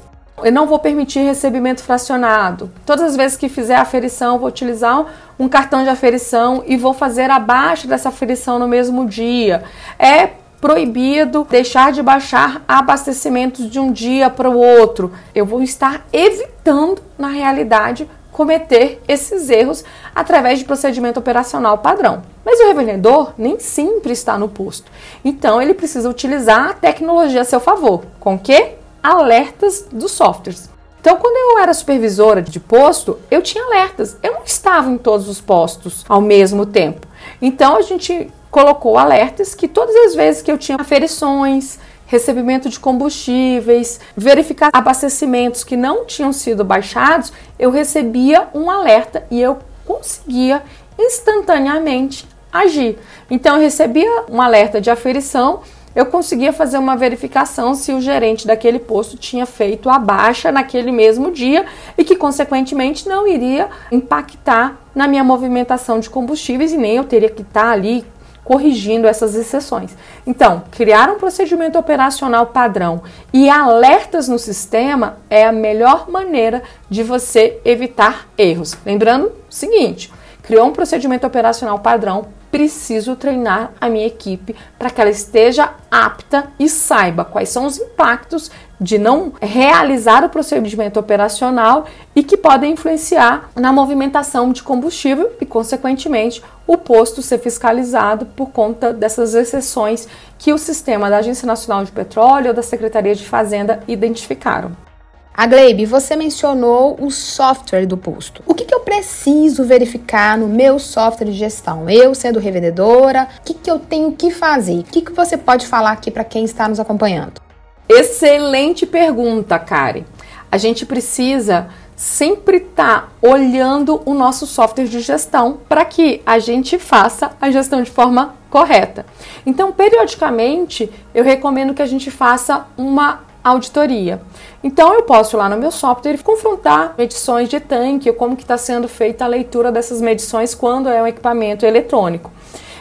eu 0.44 0.52
não 0.52 0.64
vou 0.64 0.78
permitir 0.78 1.24
recebimento 1.24 1.82
fracionado. 1.82 2.70
Todas 2.86 3.02
as 3.02 3.16
vezes 3.16 3.36
que 3.36 3.48
fizer 3.48 3.74
aferição, 3.74 4.38
vou 4.38 4.46
utilizar 4.46 5.04
um 5.36 5.48
cartão 5.48 5.82
de 5.82 5.88
aferição 5.88 6.62
e 6.64 6.76
vou 6.76 6.94
fazer 6.94 7.32
abaixo 7.32 7.88
dessa 7.88 8.10
aferição 8.10 8.60
no 8.60 8.68
mesmo 8.68 9.06
dia. 9.06 9.64
É 9.98 10.30
proibido 10.62 11.44
deixar 11.50 11.90
de 11.90 12.00
baixar 12.00 12.62
abastecimentos 12.68 13.68
de 13.68 13.80
um 13.80 13.90
dia 13.90 14.30
para 14.30 14.48
o 14.48 14.56
outro. 14.56 15.10
Eu 15.34 15.44
vou 15.44 15.60
estar 15.60 16.06
evitando, 16.12 17.02
na 17.18 17.26
realidade, 17.26 18.08
cometer 18.30 19.02
esses 19.08 19.50
erros 19.50 19.84
através 20.14 20.60
de 20.60 20.64
procedimento 20.64 21.18
operacional 21.18 21.78
padrão. 21.78 22.22
Mas 22.44 22.60
o 22.60 22.68
revendedor 22.68 23.34
nem 23.36 23.58
sempre 23.58 24.12
está 24.12 24.38
no 24.38 24.48
posto. 24.48 24.88
Então 25.24 25.60
ele 25.60 25.74
precisa 25.74 26.08
utilizar 26.08 26.70
a 26.70 26.74
tecnologia 26.74 27.40
a 27.40 27.44
seu 27.44 27.58
favor. 27.58 28.04
Com 28.20 28.38
que? 28.38 28.76
Alertas 29.02 29.88
dos 29.90 30.12
softwares. 30.12 30.70
Então, 31.00 31.16
quando 31.16 31.36
eu 31.36 31.58
era 31.60 31.74
supervisora 31.74 32.40
de 32.40 32.60
posto, 32.60 33.18
eu 33.28 33.42
tinha 33.42 33.64
alertas. 33.64 34.16
Eu 34.22 34.34
não 34.34 34.44
estava 34.44 34.88
em 34.88 34.96
todos 34.96 35.28
os 35.28 35.40
postos 35.40 36.04
ao 36.08 36.20
mesmo 36.20 36.64
tempo. 36.64 37.08
Então, 37.40 37.76
a 37.76 37.82
gente 37.82 38.30
colocou 38.52 38.98
alertas 38.98 39.54
que 39.54 39.66
todas 39.66 39.96
as 39.96 40.14
vezes 40.14 40.42
que 40.42 40.52
eu 40.52 40.58
tinha 40.58 40.76
aferições, 40.78 41.80
recebimento 42.06 42.68
de 42.68 42.78
combustíveis, 42.78 43.98
verificar 44.14 44.68
abastecimentos 44.74 45.64
que 45.64 45.74
não 45.74 46.04
tinham 46.04 46.34
sido 46.34 46.62
baixados, 46.62 47.32
eu 47.58 47.70
recebia 47.70 48.48
um 48.54 48.70
alerta 48.70 49.26
e 49.30 49.40
eu 49.40 49.58
conseguia 49.86 50.62
instantaneamente 50.98 52.28
agir. 52.52 52.98
Então 53.30 53.56
eu 53.56 53.62
recebia 53.62 54.24
um 54.28 54.42
alerta 54.42 54.82
de 54.82 54.90
aferição, 54.90 55.62
eu 55.96 56.04
conseguia 56.04 56.52
fazer 56.52 56.76
uma 56.76 56.94
verificação 56.94 57.74
se 57.74 57.92
o 57.92 58.02
gerente 58.02 58.46
daquele 58.46 58.78
posto 58.78 59.16
tinha 59.16 59.46
feito 59.46 59.88
a 59.88 59.98
baixa 59.98 60.52
naquele 60.52 60.92
mesmo 60.92 61.30
dia 61.30 61.64
e 61.96 62.04
que 62.04 62.16
consequentemente 62.16 63.08
não 63.08 63.26
iria 63.26 63.70
impactar 63.90 64.78
na 64.94 65.08
minha 65.08 65.24
movimentação 65.24 66.00
de 66.00 66.10
combustíveis 66.10 66.72
e 66.72 66.76
nem 66.76 66.96
eu 66.96 67.04
teria 67.04 67.30
que 67.30 67.40
estar 67.40 67.70
ali 67.70 68.04
corrigindo 68.44 69.06
essas 69.06 69.34
exceções. 69.34 69.92
Então, 70.26 70.64
criar 70.70 71.08
um 71.10 71.18
procedimento 71.18 71.78
operacional 71.78 72.46
padrão 72.46 73.02
e 73.32 73.48
alertas 73.48 74.28
no 74.28 74.38
sistema 74.38 75.18
é 75.30 75.44
a 75.44 75.52
melhor 75.52 76.10
maneira 76.10 76.62
de 76.90 77.02
você 77.02 77.60
evitar 77.64 78.28
erros. 78.36 78.76
Lembrando 78.84 79.26
o 79.26 79.32
seguinte: 79.48 80.12
criou 80.42 80.66
um 80.66 80.72
procedimento 80.72 81.26
operacional 81.26 81.78
padrão, 81.78 82.26
preciso 82.52 83.16
treinar 83.16 83.72
a 83.80 83.88
minha 83.88 84.06
equipe 84.06 84.54
para 84.78 84.90
que 84.90 85.00
ela 85.00 85.10
esteja 85.10 85.72
apta 85.90 86.48
e 86.58 86.68
saiba 86.68 87.24
quais 87.24 87.48
são 87.48 87.64
os 87.64 87.78
impactos 87.78 88.50
de 88.78 88.98
não 88.98 89.32
realizar 89.40 90.22
o 90.22 90.28
procedimento 90.28 91.00
operacional 91.00 91.86
e 92.14 92.22
que 92.22 92.36
podem 92.36 92.72
influenciar 92.72 93.48
na 93.56 93.72
movimentação 93.72 94.52
de 94.52 94.62
combustível 94.62 95.32
e, 95.40 95.46
consequentemente, 95.46 96.42
o 96.66 96.76
posto 96.76 97.22
ser 97.22 97.38
fiscalizado 97.38 98.26
por 98.26 98.50
conta 98.50 98.92
dessas 98.92 99.34
exceções 99.34 100.06
que 100.38 100.52
o 100.52 100.58
sistema 100.58 101.08
da 101.08 101.18
Agência 101.18 101.46
Nacional 101.46 101.84
de 101.84 101.92
Petróleo 101.92 102.48
ou 102.48 102.54
da 102.54 102.62
Secretaria 102.62 103.14
de 103.14 103.26
Fazenda 103.26 103.80
identificaram. 103.88 104.91
A 105.34 105.46
Gleibe, 105.46 105.86
você 105.86 106.14
mencionou 106.14 106.94
o 107.00 107.10
software 107.10 107.86
do 107.86 107.96
posto. 107.96 108.42
O 108.46 108.52
que, 108.52 108.66
que, 108.66 108.74
eu 108.74 108.80
preciso 108.80 109.64
verificar 109.64 110.36
no 110.36 110.46
meu 110.46 110.78
software 110.78 111.26
de 111.26 111.32
gestão? 111.32 111.88
Eu, 111.88 112.14
sendo 112.14 112.38
revendedora, 112.38 113.26
o 113.40 113.42
que, 113.42 113.54
que 113.54 113.70
eu 113.70 113.78
tenho 113.78 114.12
que 114.12 114.30
fazer? 114.30 114.80
O 114.80 114.84
que, 114.84 115.00
que 115.00 115.12
você 115.12 115.38
pode 115.38 115.66
falar 115.66 115.92
aqui 115.92 116.10
para 116.10 116.22
quem 116.22 116.44
está 116.44 116.68
nos 116.68 116.78
acompanhando? 116.78 117.40
Excelente 117.88 118.84
pergunta, 118.84 119.58
Kari. 119.58 120.04
A 120.50 120.58
gente 120.58 120.84
precisa 120.84 121.68
sempre 121.96 122.58
estar 122.58 123.00
tá 123.00 123.08
olhando 123.22 124.02
o 124.04 124.12
nosso 124.12 124.46
software 124.46 124.84
de 124.84 125.00
gestão 125.00 125.60
para 125.66 125.84
que 125.86 126.20
a 126.26 126.38
gente 126.38 126.78
faça 126.78 127.32
a 127.40 127.50
gestão 127.50 127.82
de 127.82 127.90
forma 127.90 128.34
correta. 128.50 129.06
Então, 129.46 129.72
periodicamente, 129.72 130.92
eu 131.14 131.24
recomendo 131.24 131.72
que 131.72 131.80
a 131.80 131.86
gente 131.86 132.10
faça 132.10 132.66
uma 132.76 133.31
auditoria. 133.42 134.20
Então 134.62 134.94
eu 134.94 135.02
posso 135.02 135.36
ir 135.36 135.38
lá 135.38 135.48
no 135.48 135.56
meu 135.56 135.70
software 135.70 136.14
e 136.14 136.18
confrontar 136.18 136.94
medições 136.96 137.48
de 137.48 137.60
tanque, 137.60 138.12
como 138.12 138.36
que 138.36 138.42
está 138.42 138.56
sendo 138.56 138.88
feita 138.88 139.24
a 139.24 139.28
leitura 139.28 139.72
dessas 139.72 140.00
medições 140.00 140.54
quando 140.54 140.88
é 140.88 141.02
um 141.02 141.06
equipamento 141.06 141.66
eletrônico. 141.66 142.30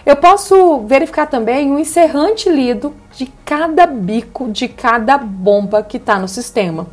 Eu 0.06 0.16
posso 0.16 0.80
verificar 0.82 1.28
também 1.28 1.72
o 1.72 1.80
encerrante 1.80 2.50
lido 2.50 2.94
de 3.16 3.32
cada 3.46 3.86
bico 3.86 4.50
de 4.50 4.68
cada 4.68 5.18
bomba 5.18 5.84
que 5.84 5.98
está 5.98 6.18
no 6.18 6.28
sistema. 6.28 6.88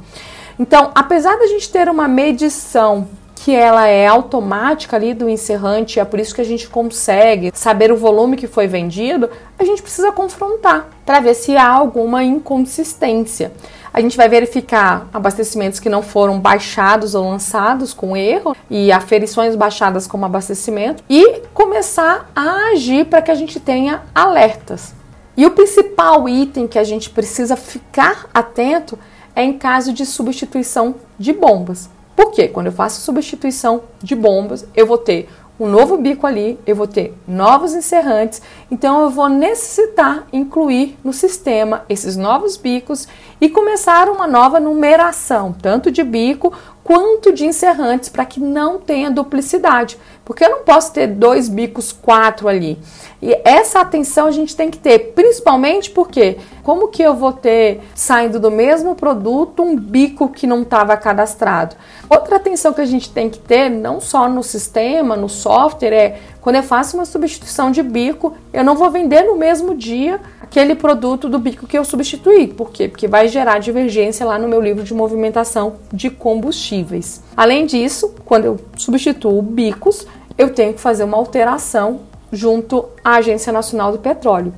Então, 0.58 0.90
apesar 0.94 1.38
da 1.38 1.46
gente 1.46 1.70
ter 1.70 1.88
uma 1.88 2.08
medição 2.08 3.08
que 3.38 3.54
ela 3.54 3.86
é 3.86 4.06
automática 4.06 4.96
ali 4.96 5.14
do 5.14 5.28
encerrante, 5.28 6.00
é 6.00 6.04
por 6.04 6.18
isso 6.18 6.34
que 6.34 6.40
a 6.40 6.44
gente 6.44 6.68
consegue 6.68 7.50
saber 7.54 7.92
o 7.92 7.96
volume 7.96 8.36
que 8.36 8.46
foi 8.46 8.66
vendido, 8.66 9.30
a 9.58 9.64
gente 9.64 9.80
precisa 9.80 10.12
confrontar 10.12 10.88
para 11.06 11.20
ver 11.20 11.34
se 11.34 11.56
há 11.56 11.68
alguma 11.68 12.22
inconsistência. 12.24 13.52
A 13.92 14.00
gente 14.00 14.16
vai 14.16 14.28
verificar 14.28 15.08
abastecimentos 15.12 15.80
que 15.80 15.88
não 15.88 16.02
foram 16.02 16.38
baixados 16.38 17.14
ou 17.14 17.28
lançados 17.28 17.94
com 17.94 18.16
erro 18.16 18.54
e 18.68 18.92
aferições 18.92 19.56
baixadas 19.56 20.06
como 20.06 20.26
abastecimento 20.26 21.02
e 21.08 21.42
começar 21.54 22.30
a 22.36 22.70
agir 22.72 23.06
para 23.06 23.22
que 23.22 23.30
a 23.30 23.34
gente 23.34 23.58
tenha 23.58 24.02
alertas. 24.14 24.94
E 25.36 25.46
o 25.46 25.52
principal 25.52 26.28
item 26.28 26.66
que 26.66 26.78
a 26.78 26.84
gente 26.84 27.10
precisa 27.10 27.56
ficar 27.56 28.26
atento 28.34 28.98
é 29.34 29.42
em 29.42 29.56
caso 29.56 29.92
de 29.92 30.04
substituição 30.04 30.96
de 31.18 31.32
bombas. 31.32 31.88
Por 32.18 32.32
quê? 32.32 32.48
Quando 32.48 32.66
eu 32.66 32.72
faço 32.72 33.00
substituição 33.00 33.80
de 34.02 34.16
bombas, 34.16 34.66
eu 34.74 34.84
vou 34.84 34.98
ter 34.98 35.28
um 35.56 35.68
novo 35.68 35.96
bico 35.96 36.26
ali, 36.26 36.58
eu 36.66 36.74
vou 36.74 36.88
ter 36.88 37.14
novos 37.28 37.76
encerrantes, 37.76 38.42
então 38.68 39.02
eu 39.02 39.08
vou 39.08 39.28
necessitar 39.28 40.26
incluir 40.32 40.98
no 41.04 41.12
sistema 41.12 41.84
esses 41.88 42.16
novos 42.16 42.56
bicos 42.56 43.06
e 43.40 43.48
começar 43.48 44.08
uma 44.08 44.26
nova 44.26 44.58
numeração, 44.58 45.52
tanto 45.52 45.90
de 45.90 46.02
bico 46.02 46.52
quanto 46.82 47.32
de 47.32 47.44
encerrantes, 47.44 48.08
para 48.08 48.24
que 48.24 48.40
não 48.40 48.78
tenha 48.78 49.10
duplicidade, 49.10 49.98
porque 50.24 50.42
eu 50.42 50.50
não 50.50 50.58
posso 50.60 50.92
ter 50.92 51.06
dois 51.06 51.46
bicos, 51.46 51.92
quatro 51.92 52.48
ali. 52.48 52.78
E 53.20 53.38
essa 53.44 53.80
atenção 53.80 54.26
a 54.26 54.30
gente 54.30 54.56
tem 54.56 54.70
que 54.70 54.78
ter, 54.78 55.12
principalmente 55.14 55.90
porque 55.90 56.38
como 56.62 56.88
que 56.88 57.02
eu 57.02 57.14
vou 57.14 57.32
ter 57.32 57.82
saindo 57.94 58.40
do 58.40 58.50
mesmo 58.50 58.94
produto 58.94 59.62
um 59.62 59.76
bico 59.76 60.28
que 60.28 60.46
não 60.46 60.62
estava 60.62 60.96
cadastrado? 60.96 61.76
Outra 62.08 62.36
atenção 62.36 62.72
que 62.72 62.80
a 62.80 62.86
gente 62.86 63.12
tem 63.12 63.28
que 63.28 63.38
ter, 63.38 63.68
não 63.68 64.00
só 64.00 64.28
no 64.28 64.42
sistema, 64.42 65.14
no 65.14 65.28
software, 65.28 65.92
é 65.92 66.20
quando 66.48 66.56
eu 66.56 66.62
faço 66.62 66.96
uma 66.96 67.04
substituição 67.04 67.70
de 67.70 67.82
bico, 67.82 68.34
eu 68.54 68.64
não 68.64 68.74
vou 68.74 68.90
vender 68.90 69.20
no 69.20 69.36
mesmo 69.36 69.74
dia 69.74 70.18
aquele 70.40 70.74
produto 70.74 71.28
do 71.28 71.38
bico 71.38 71.66
que 71.66 71.76
eu 71.76 71.84
substituí. 71.84 72.46
Por 72.46 72.70
quê? 72.70 72.88
Porque 72.88 73.06
vai 73.06 73.28
gerar 73.28 73.58
divergência 73.58 74.24
lá 74.24 74.38
no 74.38 74.48
meu 74.48 74.58
livro 74.58 74.82
de 74.82 74.94
movimentação 74.94 75.74
de 75.92 76.08
combustíveis. 76.08 77.22
Além 77.36 77.66
disso, 77.66 78.14
quando 78.24 78.46
eu 78.46 78.58
substituo 78.78 79.42
bicos, 79.42 80.06
eu 80.38 80.48
tenho 80.48 80.72
que 80.72 80.80
fazer 80.80 81.04
uma 81.04 81.18
alteração 81.18 82.00
junto 82.32 82.86
à 83.04 83.16
Agência 83.16 83.52
Nacional 83.52 83.92
do 83.92 83.98
Petróleo. 83.98 84.54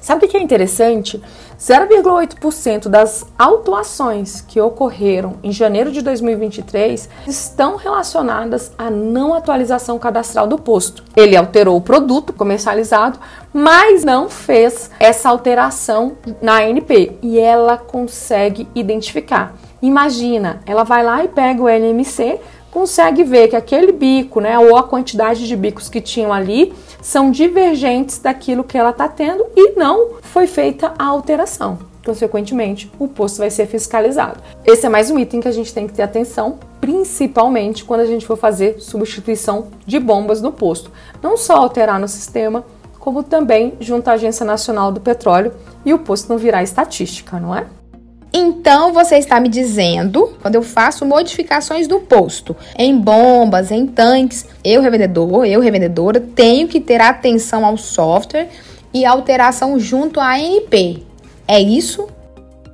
Sabe 0.00 0.26
o 0.26 0.28
que 0.28 0.36
é 0.36 0.40
interessante? 0.40 1.20
0,8% 1.58 2.88
das 2.88 3.26
autuações 3.38 4.40
que 4.40 4.60
ocorreram 4.60 5.34
em 5.42 5.52
janeiro 5.52 5.90
de 5.92 6.02
2023 6.02 7.08
estão 7.26 7.76
relacionadas 7.76 8.72
à 8.76 8.90
não 8.90 9.34
atualização 9.34 9.98
cadastral 9.98 10.46
do 10.46 10.58
posto. 10.58 11.04
Ele 11.16 11.36
alterou 11.36 11.76
o 11.76 11.80
produto 11.80 12.32
comercializado, 12.32 13.18
mas 13.52 14.04
não 14.04 14.28
fez 14.28 14.90
essa 14.98 15.28
alteração 15.28 16.16
na 16.40 16.58
ANP 16.58 17.18
e 17.22 17.38
ela 17.38 17.76
consegue 17.76 18.68
identificar. 18.74 19.54
Imagina, 19.84 20.60
ela 20.64 20.82
vai 20.82 21.04
lá 21.04 21.22
e 21.22 21.28
pega 21.28 21.62
o 21.62 21.68
LMC, 21.68 22.40
consegue 22.74 23.22
ver 23.22 23.46
que 23.46 23.54
aquele 23.54 23.92
bico, 23.92 24.40
né, 24.40 24.58
ou 24.58 24.76
a 24.76 24.82
quantidade 24.82 25.46
de 25.46 25.54
bicos 25.54 25.88
que 25.88 26.00
tinham 26.00 26.32
ali, 26.32 26.74
são 27.00 27.30
divergentes 27.30 28.18
daquilo 28.18 28.64
que 28.64 28.76
ela 28.76 28.90
está 28.90 29.06
tendo 29.06 29.46
e 29.54 29.76
não 29.76 30.14
foi 30.22 30.48
feita 30.48 30.92
a 30.98 31.04
alteração. 31.04 31.78
Consequentemente, 32.04 32.90
o 32.98 33.06
posto 33.06 33.38
vai 33.38 33.48
ser 33.48 33.66
fiscalizado. 33.66 34.40
Esse 34.66 34.86
é 34.86 34.88
mais 34.88 35.08
um 35.08 35.18
item 35.20 35.40
que 35.40 35.46
a 35.46 35.52
gente 35.52 35.72
tem 35.72 35.86
que 35.86 35.92
ter 35.94 36.02
atenção, 36.02 36.58
principalmente 36.80 37.84
quando 37.84 38.00
a 38.00 38.06
gente 38.06 38.26
for 38.26 38.36
fazer 38.36 38.80
substituição 38.80 39.68
de 39.86 40.00
bombas 40.00 40.42
no 40.42 40.50
posto. 40.50 40.90
Não 41.22 41.36
só 41.36 41.54
alterar 41.54 42.00
no 42.00 42.08
sistema, 42.08 42.64
como 42.98 43.22
também 43.22 43.74
junto 43.78 44.08
à 44.08 44.14
Agência 44.14 44.44
Nacional 44.44 44.90
do 44.90 45.00
Petróleo 45.00 45.52
e 45.84 45.94
o 45.94 45.98
posto 46.00 46.28
não 46.28 46.38
virar 46.38 46.64
estatística, 46.64 47.38
não 47.38 47.54
é? 47.54 47.66
Então 48.36 48.92
você 48.92 49.16
está 49.16 49.38
me 49.38 49.48
dizendo, 49.48 50.34
quando 50.42 50.56
eu 50.56 50.62
faço 50.62 51.06
modificações 51.06 51.86
do 51.86 52.00
posto, 52.00 52.56
em 52.76 52.98
bombas, 52.98 53.70
em 53.70 53.86
tanques, 53.86 54.44
eu 54.64 54.82
revendedor, 54.82 55.46
eu 55.46 55.60
revendedora, 55.60 56.18
tenho 56.18 56.66
que 56.66 56.80
ter 56.80 57.00
atenção 57.00 57.64
ao 57.64 57.76
software 57.76 58.48
e 58.92 59.04
alteração 59.04 59.78
junto 59.78 60.18
à 60.18 60.32
ANP. 60.32 61.06
É 61.46 61.60
isso? 61.60 62.08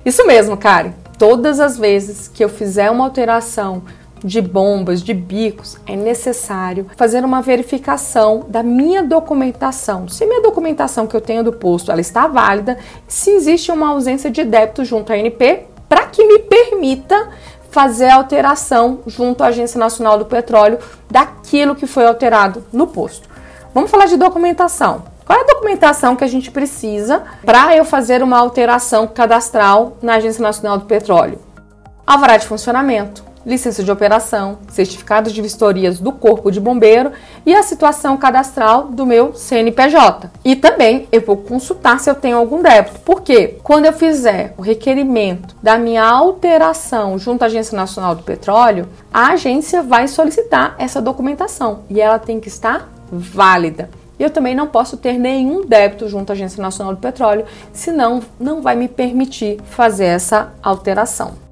Isso 0.03 0.25
mesmo, 0.25 0.57
Karen. 0.57 0.93
Todas 1.19 1.59
as 1.59 1.77
vezes 1.77 2.27
que 2.27 2.43
eu 2.43 2.49
fizer 2.49 2.89
uma 2.89 3.03
alteração 3.03 3.83
de 4.23 4.41
bombas, 4.41 5.01
de 5.01 5.13
bicos, 5.13 5.77
é 5.87 5.95
necessário 5.95 6.87
fazer 6.95 7.23
uma 7.25 7.41
verificação 7.41 8.45
da 8.47 8.61
minha 8.61 9.03
documentação. 9.03 10.07
Se 10.07 10.25
minha 10.25 10.41
documentação 10.41 11.07
que 11.07 11.15
eu 11.15 11.21
tenho 11.21 11.43
do 11.43 11.53
posto 11.53 11.91
ela 11.91 12.01
está 12.01 12.27
válida, 12.27 12.77
se 13.07 13.31
existe 13.31 13.71
uma 13.71 13.89
ausência 13.89 14.29
de 14.29 14.43
débito 14.43 14.85
junto 14.85 15.11
à 15.11 15.15
ANP, 15.15 15.65
para 15.89 16.05
que 16.07 16.23
me 16.25 16.39
permita 16.39 17.29
fazer 17.69 18.09
a 18.09 18.15
alteração 18.15 18.99
junto 19.07 19.43
à 19.43 19.47
Agência 19.47 19.79
Nacional 19.79 20.17
do 20.17 20.25
Petróleo 20.25 20.77
daquilo 21.09 21.75
que 21.75 21.87
foi 21.87 22.05
alterado 22.05 22.63
no 22.71 22.87
posto. 22.87 23.29
Vamos 23.73 23.89
falar 23.89 24.05
de 24.05 24.17
documentação. 24.17 25.03
Qual 25.25 25.39
é 25.39 25.43
a 25.43 25.47
documentação 25.47 26.15
que 26.15 26.25
a 26.25 26.27
gente 26.27 26.51
precisa 26.51 27.23
para 27.45 27.75
eu 27.75 27.85
fazer 27.85 28.21
uma 28.21 28.37
alteração 28.37 29.07
cadastral 29.07 29.97
na 30.01 30.15
Agência 30.15 30.41
Nacional 30.41 30.77
do 30.77 30.85
Petróleo? 30.85 31.39
Alvará 32.05 32.35
de 32.35 32.45
funcionamento, 32.45 33.23
licença 33.45 33.83
de 33.83 33.91
operação, 33.91 34.59
certificado 34.69 35.31
de 35.31 35.41
vistorias 35.41 35.99
do 35.99 36.11
Corpo 36.11 36.51
de 36.51 36.59
Bombeiro 36.59 37.11
e 37.45 37.53
a 37.53 37.63
situação 37.63 38.17
cadastral 38.17 38.87
do 38.87 39.05
meu 39.05 39.33
CNPJ. 39.33 40.29
E 40.43 40.55
também 40.55 41.07
eu 41.11 41.21
vou 41.21 41.37
consultar 41.37 41.99
se 41.99 42.09
eu 42.09 42.15
tenho 42.15 42.37
algum 42.37 42.61
débito, 42.61 42.99
porque 43.01 43.59
quando 43.63 43.85
eu 43.85 43.93
fizer 43.93 44.53
o 44.57 44.61
requerimento 44.61 45.55
da 45.61 45.77
minha 45.77 46.03
alteração 46.03 47.17
junto 47.17 47.43
à 47.43 47.45
Agência 47.45 47.75
Nacional 47.75 48.15
do 48.15 48.23
Petróleo, 48.23 48.87
a 49.13 49.29
agência 49.29 49.81
vai 49.81 50.07
solicitar 50.07 50.75
essa 50.77 51.01
documentação 51.01 51.83
e 51.89 51.99
ela 51.99 52.19
tem 52.19 52.39
que 52.39 52.47
estar 52.47 52.89
válida. 53.11 53.89
Eu 54.19 54.29
também 54.29 54.53
não 54.53 54.67
posso 54.67 54.97
ter 54.97 55.17
nenhum 55.17 55.65
débito 55.65 56.07
junto 56.07 56.29
à 56.29 56.33
Agência 56.33 56.61
Nacional 56.61 56.93
do 56.93 57.01
Petróleo, 57.01 57.45
senão 57.73 58.21
não 58.39 58.61
vai 58.61 58.75
me 58.75 58.87
permitir 58.87 59.59
fazer 59.63 60.05
essa 60.05 60.53
alteração 60.61 61.50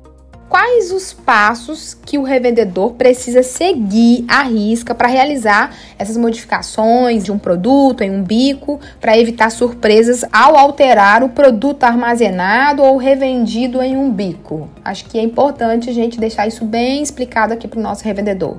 quais 0.49 0.91
os 0.91 1.13
passos 1.13 1.93
que 1.93 2.17
o 2.17 2.23
revendedor 2.23 2.93
precisa 2.93 3.43
seguir 3.43 4.25
à 4.27 4.41
risca 4.41 4.95
para 4.95 5.07
realizar 5.07 5.75
essas 5.97 6.17
modificações 6.17 7.23
de 7.23 7.31
um 7.31 7.37
produto 7.37 8.01
em 8.01 8.09
um 8.09 8.23
bico 8.23 8.79
para 8.99 9.17
evitar 9.17 9.51
surpresas 9.51 10.25
ao 10.33 10.57
alterar 10.57 11.23
o 11.23 11.29
produto 11.29 11.83
armazenado 11.83 12.81
ou 12.81 12.97
revendido 12.97 13.81
em 13.81 13.95
um 13.95 14.11
bico. 14.11 14.67
Acho 14.83 15.05
que 15.05 15.19
é 15.19 15.21
importante 15.21 15.89
a 15.89 15.93
gente 15.93 16.19
deixar 16.19 16.47
isso 16.47 16.65
bem 16.65 17.03
explicado 17.03 17.53
aqui 17.53 17.67
para 17.67 17.79
o 17.79 17.83
nosso 17.83 18.03
revendedor. 18.03 18.57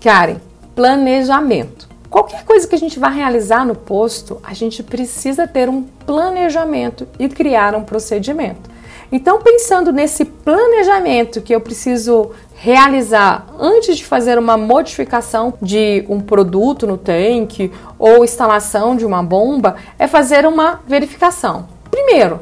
Karen, 0.00 0.36
planejamento. 0.76 1.88
Qualquer 2.08 2.44
coisa 2.44 2.68
que 2.68 2.74
a 2.76 2.78
gente 2.78 3.00
vai 3.00 3.12
realizar 3.12 3.64
no 3.66 3.74
posto, 3.74 4.40
a 4.44 4.54
gente 4.54 4.80
precisa 4.82 5.46
ter 5.46 5.68
um 5.68 5.82
planejamento 5.82 7.06
e 7.18 7.28
criar 7.28 7.74
um 7.74 7.82
procedimento. 7.82 8.75
Então, 9.10 9.40
pensando 9.40 9.92
nesse 9.92 10.24
planejamento 10.24 11.40
que 11.40 11.54
eu 11.54 11.60
preciso 11.60 12.32
realizar 12.54 13.46
antes 13.58 13.96
de 13.96 14.04
fazer 14.04 14.38
uma 14.38 14.56
modificação 14.56 15.54
de 15.62 16.04
um 16.08 16.20
produto 16.20 16.86
no 16.86 16.96
tanque 16.96 17.70
ou 17.98 18.24
instalação 18.24 18.96
de 18.96 19.06
uma 19.06 19.22
bomba, 19.22 19.76
é 19.98 20.08
fazer 20.08 20.46
uma 20.46 20.80
verificação. 20.86 21.68
Primeiro, 21.90 22.40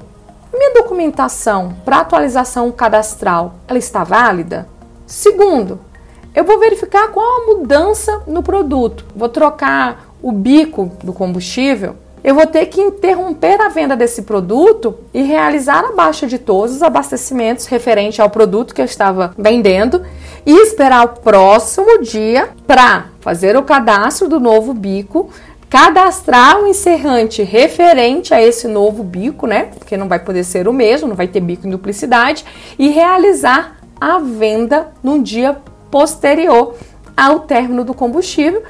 minha 0.52 0.72
documentação 0.72 1.74
para 1.84 1.98
atualização 1.98 2.70
cadastral, 2.72 3.56
ela 3.68 3.78
está 3.78 4.04
válida? 4.04 4.68
Segundo, 5.06 5.80
eu 6.34 6.44
vou 6.44 6.58
verificar 6.58 7.08
qual 7.08 7.42
a 7.42 7.46
mudança 7.46 8.22
no 8.26 8.42
produto. 8.42 9.04
Vou 9.14 9.28
trocar 9.28 10.06
o 10.22 10.32
bico 10.32 10.90
do 11.02 11.12
combustível 11.12 11.96
eu 12.24 12.34
vou 12.34 12.46
ter 12.46 12.64
que 12.66 12.80
interromper 12.80 13.60
a 13.60 13.68
venda 13.68 13.94
desse 13.94 14.22
produto 14.22 14.96
e 15.12 15.22
realizar 15.22 15.84
a 15.84 15.92
baixa 15.92 16.26
de 16.26 16.38
todos 16.38 16.74
os 16.74 16.82
abastecimentos 16.82 17.66
referente 17.66 18.22
ao 18.22 18.30
produto 18.30 18.74
que 18.74 18.80
eu 18.80 18.86
estava 18.86 19.34
vendendo 19.36 20.02
e 20.46 20.62
esperar 20.62 21.04
o 21.04 21.20
próximo 21.20 22.00
dia 22.00 22.48
para 22.66 23.08
fazer 23.20 23.58
o 23.58 23.62
cadastro 23.62 24.26
do 24.26 24.40
novo 24.40 24.72
bico, 24.72 25.28
cadastrar 25.68 26.62
o 26.62 26.66
encerrante 26.66 27.42
referente 27.42 28.32
a 28.32 28.40
esse 28.40 28.66
novo 28.66 29.02
bico, 29.02 29.46
né? 29.46 29.70
Porque 29.78 29.94
não 29.94 30.08
vai 30.08 30.18
poder 30.18 30.44
ser 30.44 30.66
o 30.66 30.72
mesmo, 30.72 31.08
não 31.08 31.16
vai 31.16 31.28
ter 31.28 31.40
bico 31.40 31.66
em 31.66 31.70
duplicidade, 31.70 32.42
e 32.78 32.88
realizar 32.88 33.76
a 34.00 34.18
venda 34.18 34.88
num 35.02 35.22
dia 35.22 35.58
posterior 35.90 36.74
ao 37.16 37.40
término 37.40 37.84
do 37.84 37.92
combustível 37.92 38.62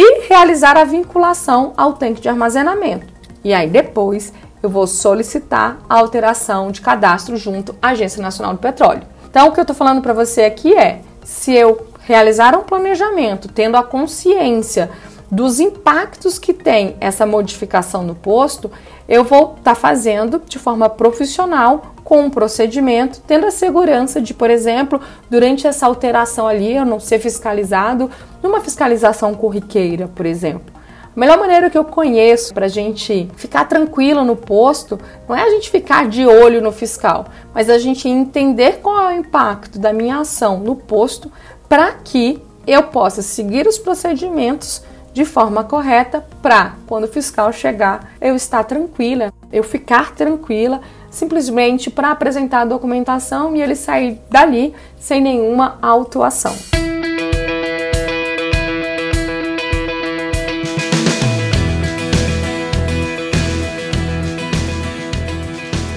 e 0.00 0.28
realizar 0.28 0.76
a 0.76 0.84
vinculação 0.84 1.72
ao 1.76 1.94
tanque 1.94 2.20
de 2.20 2.28
armazenamento. 2.28 3.04
E 3.42 3.52
aí 3.52 3.68
depois 3.68 4.32
eu 4.62 4.70
vou 4.70 4.86
solicitar 4.86 5.78
a 5.90 5.98
alteração 5.98 6.70
de 6.70 6.80
cadastro 6.80 7.36
junto 7.36 7.74
à 7.82 7.88
Agência 7.88 8.22
Nacional 8.22 8.52
do 8.52 8.60
Petróleo. 8.60 9.02
Então 9.28 9.48
o 9.48 9.52
que 9.52 9.58
eu 9.58 9.62
estou 9.62 9.74
falando 9.74 10.00
para 10.00 10.12
você 10.12 10.42
aqui 10.42 10.72
é, 10.72 11.00
se 11.24 11.52
eu 11.52 11.88
realizar 11.98 12.56
um 12.56 12.62
planejamento 12.62 13.48
tendo 13.48 13.76
a 13.76 13.82
consciência 13.82 14.88
dos 15.28 15.58
impactos 15.58 16.38
que 16.38 16.54
tem 16.54 16.96
essa 17.00 17.26
modificação 17.26 18.04
no 18.04 18.14
posto, 18.14 18.70
eu 19.08 19.24
vou 19.24 19.56
estar 19.58 19.62
tá 19.62 19.74
fazendo 19.74 20.40
de 20.46 20.60
forma 20.60 20.88
profissional 20.88 21.96
com 22.08 22.22
um 22.22 22.30
procedimento, 22.30 23.20
tendo 23.26 23.44
a 23.44 23.50
segurança 23.50 24.18
de, 24.18 24.32
por 24.32 24.48
exemplo, 24.48 24.98
durante 25.28 25.66
essa 25.66 25.84
alteração 25.84 26.48
ali, 26.48 26.74
eu 26.74 26.86
não 26.86 26.98
ser 26.98 27.18
fiscalizado 27.18 28.10
numa 28.42 28.62
fiscalização 28.62 29.34
corriqueira, 29.34 30.08
por 30.08 30.24
exemplo. 30.24 30.72
A 31.14 31.20
melhor 31.20 31.36
maneira 31.36 31.68
que 31.68 31.76
eu 31.76 31.84
conheço 31.84 32.54
para 32.54 32.64
a 32.64 32.68
gente 32.70 33.30
ficar 33.36 33.66
tranquilo 33.66 34.24
no 34.24 34.36
posto 34.36 34.98
não 35.28 35.36
é 35.36 35.42
a 35.42 35.50
gente 35.50 35.68
ficar 35.68 36.08
de 36.08 36.24
olho 36.24 36.62
no 36.62 36.72
fiscal, 36.72 37.26
mas 37.52 37.68
a 37.68 37.76
gente 37.76 38.08
entender 38.08 38.78
qual 38.80 39.10
é 39.10 39.14
o 39.14 39.18
impacto 39.18 39.78
da 39.78 39.92
minha 39.92 40.16
ação 40.16 40.60
no 40.60 40.76
posto 40.76 41.30
para 41.68 41.92
que 41.92 42.42
eu 42.66 42.84
possa 42.84 43.20
seguir 43.20 43.66
os 43.66 43.76
procedimentos 43.76 44.82
de 45.12 45.26
forma 45.26 45.62
correta 45.62 46.24
para 46.40 46.76
quando 46.86 47.04
o 47.04 47.08
fiscal 47.08 47.52
chegar 47.52 48.12
eu 48.18 48.34
estar 48.34 48.64
tranquila, 48.64 49.30
eu 49.52 49.62
ficar 49.62 50.14
tranquila 50.14 50.80
simplesmente 51.18 51.90
para 51.90 52.12
apresentar 52.12 52.60
a 52.60 52.64
documentação 52.64 53.54
e 53.56 53.60
ele 53.60 53.74
sair 53.74 54.18
dali 54.30 54.72
sem 54.98 55.20
nenhuma 55.20 55.76
autuação. 55.82 56.54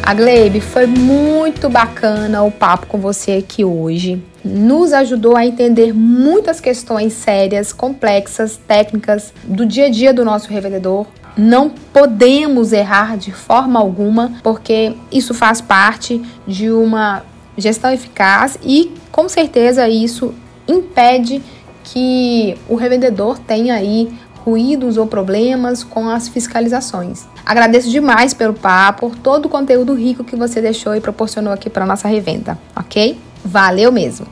A 0.04 0.14
Glebe, 0.14 0.60
foi 0.60 0.88
muito 0.88 1.70
bacana 1.70 2.44
o 2.44 2.52
papo 2.52 2.88
com 2.88 2.98
você 2.98 3.34
aqui 3.34 3.64
hoje. 3.64 4.22
Nos 4.44 4.92
ajudou 4.94 5.38
a 5.38 5.46
entender 5.46 5.94
muitas 5.94 6.60
questões 6.60 7.14
sérias, 7.14 7.72
complexas, 7.72 8.60
técnicas 8.68 9.34
do 9.44 9.66
dia 9.66 9.86
a 9.86 9.90
dia 9.90 10.14
do 10.14 10.26
nosso 10.26 10.50
revendedor, 10.50 11.06
não 11.38 11.70
podemos 11.70 12.74
errar 12.74 13.18
de 13.18 13.32
forma 13.32 13.80
alguma, 13.80 14.34
porque 14.44 14.94
isso 15.12 15.34
faz 15.34 15.62
parte 15.62 16.22
de 16.48 16.70
uma 16.70 17.24
gestão 17.58 17.92
eficaz 17.92 18.58
e 18.64 18.94
com 19.12 19.30
certeza 19.30 19.88
isso 19.88 20.34
impede 20.68 21.42
que 21.84 22.58
o 22.68 22.76
revendedor 22.76 23.40
tenha 23.40 23.76
aí 23.76 24.12
ruídos 24.44 24.98
ou 24.98 25.06
problemas 25.06 25.84
com 25.84 26.10
as 26.10 26.28
fiscalizações. 26.28 27.26
Agradeço 27.46 27.90
demais 27.90 28.34
pelo 28.34 28.54
papo, 28.54 29.10
por 29.10 29.16
todo 29.16 29.46
o 29.46 29.50
conteúdo 29.50 29.94
rico 29.94 30.24
que 30.24 30.36
você 30.36 30.62
deixou 30.62 30.96
e 30.96 31.02
proporcionou 31.02 31.54
aqui 31.54 31.70
para 31.70 31.86
nossa 31.86 32.08
revenda, 32.08 32.58
ok? 32.76 33.18
Valeu 33.44 33.92
mesmo. 33.92 34.28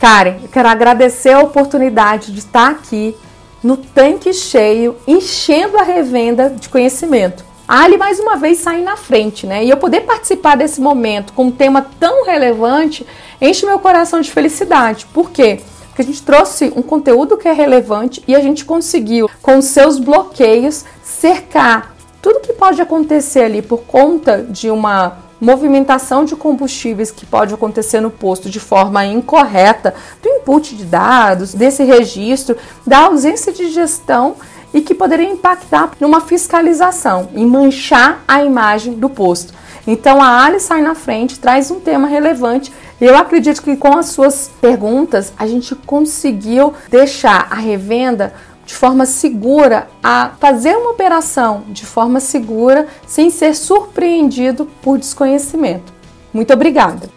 Karen, 0.00 0.36
eu 0.42 0.48
quero 0.48 0.68
agradecer 0.68 1.32
a 1.32 1.40
oportunidade 1.40 2.32
de 2.32 2.38
estar 2.38 2.70
aqui 2.70 3.16
no 3.62 3.76
tanque 3.76 4.32
cheio, 4.32 4.96
enchendo 5.06 5.76
a 5.76 5.82
revenda 5.82 6.48
de 6.50 6.68
conhecimento. 6.68 7.44
Ali 7.66 7.98
mais 7.98 8.18
uma 8.18 8.36
vez 8.36 8.58
sai 8.58 8.80
na 8.80 8.96
frente, 8.96 9.46
né? 9.46 9.64
E 9.64 9.68
eu 9.68 9.76
poder 9.76 10.02
participar 10.02 10.56
desse 10.56 10.80
momento 10.80 11.32
com 11.32 11.46
um 11.46 11.50
tema 11.50 11.86
tão 12.00 12.24
relevante 12.24 13.06
enche 13.40 13.66
meu 13.66 13.78
coração 13.78 14.20
de 14.20 14.30
felicidade. 14.30 15.04
Por 15.12 15.30
quê? 15.30 15.60
Porque 15.88 16.02
a 16.02 16.04
gente 16.04 16.22
trouxe 16.22 16.72
um 16.74 16.82
conteúdo 16.82 17.36
que 17.36 17.46
é 17.46 17.52
relevante 17.52 18.22
e 18.26 18.34
a 18.34 18.40
gente 18.40 18.64
conseguiu, 18.64 19.28
com 19.42 19.60
seus 19.60 19.98
bloqueios, 19.98 20.84
cercar 21.02 21.94
tudo 22.22 22.40
que 22.40 22.52
pode 22.52 22.80
acontecer 22.80 23.44
ali 23.44 23.62
por 23.62 23.80
conta 23.80 24.42
de 24.42 24.70
uma 24.70 25.18
movimentação 25.40 26.24
de 26.24 26.34
combustíveis 26.34 27.10
que 27.10 27.26
pode 27.26 27.54
acontecer 27.54 28.00
no 28.00 28.10
posto 28.10 28.50
de 28.50 28.58
forma 28.58 29.04
incorreta, 29.04 29.94
do 30.22 30.28
input 30.28 30.74
de 30.76 30.84
dados, 30.84 31.54
desse 31.54 31.84
registro, 31.84 32.56
da 32.86 33.06
ausência 33.06 33.52
de 33.52 33.70
gestão 33.70 34.36
e 34.72 34.80
que 34.80 34.94
poderia 34.94 35.28
impactar 35.28 35.92
numa 36.00 36.20
fiscalização 36.20 37.28
e 37.34 37.44
manchar 37.44 38.22
a 38.26 38.44
imagem 38.44 38.94
do 38.94 39.08
posto. 39.08 39.54
Então 39.86 40.22
a 40.22 40.44
Ali 40.44 40.60
sai 40.60 40.82
na 40.82 40.94
frente, 40.94 41.38
traz 41.38 41.70
um 41.70 41.80
tema 41.80 42.06
relevante 42.06 42.70
e 43.00 43.04
eu 43.04 43.16
acredito 43.16 43.62
que 43.62 43.76
com 43.76 43.96
as 43.96 44.06
suas 44.06 44.50
perguntas 44.60 45.32
a 45.38 45.46
gente 45.46 45.74
conseguiu 45.74 46.74
deixar 46.90 47.46
a 47.50 47.54
revenda 47.54 48.34
de 48.68 48.74
forma 48.74 49.06
segura 49.06 49.88
a 50.02 50.32
fazer 50.38 50.76
uma 50.76 50.90
operação 50.90 51.64
de 51.68 51.86
forma 51.86 52.20
segura 52.20 52.86
sem 53.06 53.30
ser 53.30 53.54
surpreendido 53.54 54.66
por 54.82 54.98
desconhecimento. 54.98 55.90
Muito 56.34 56.52
obrigada. 56.52 57.08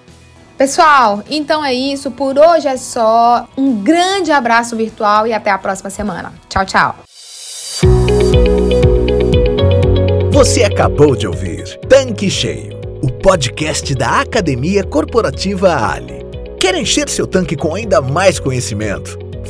Pessoal, 0.57 1.21
então 1.29 1.63
é 1.63 1.73
isso. 1.73 2.09
Por 2.09 2.39
hoje 2.39 2.69
é 2.69 2.77
só. 2.77 3.49
Um 3.57 3.83
grande 3.83 4.31
abraço 4.31 4.77
virtual 4.77 5.27
e 5.27 5.33
até 5.33 5.51
a 5.51 5.57
próxima 5.57 5.89
semana. 5.89 6.31
Tchau, 6.47 6.65
tchau. 6.65 6.95
Você 10.31 10.63
acabou 10.63 11.17
de 11.17 11.27
ouvir 11.27 11.77
Tanque 11.89 12.29
Cheio, 12.29 12.79
o 13.03 13.11
podcast 13.11 13.93
da 13.93 14.21
Academia 14.21 14.85
Corporativa 14.85 15.75
Ali. 15.75 16.25
Quer 16.57 16.75
encher 16.75 17.09
seu 17.09 17.27
tanque 17.27 17.57
com 17.57 17.75
ainda 17.75 17.99
mais 17.99 18.39
conhecimento? 18.39 19.30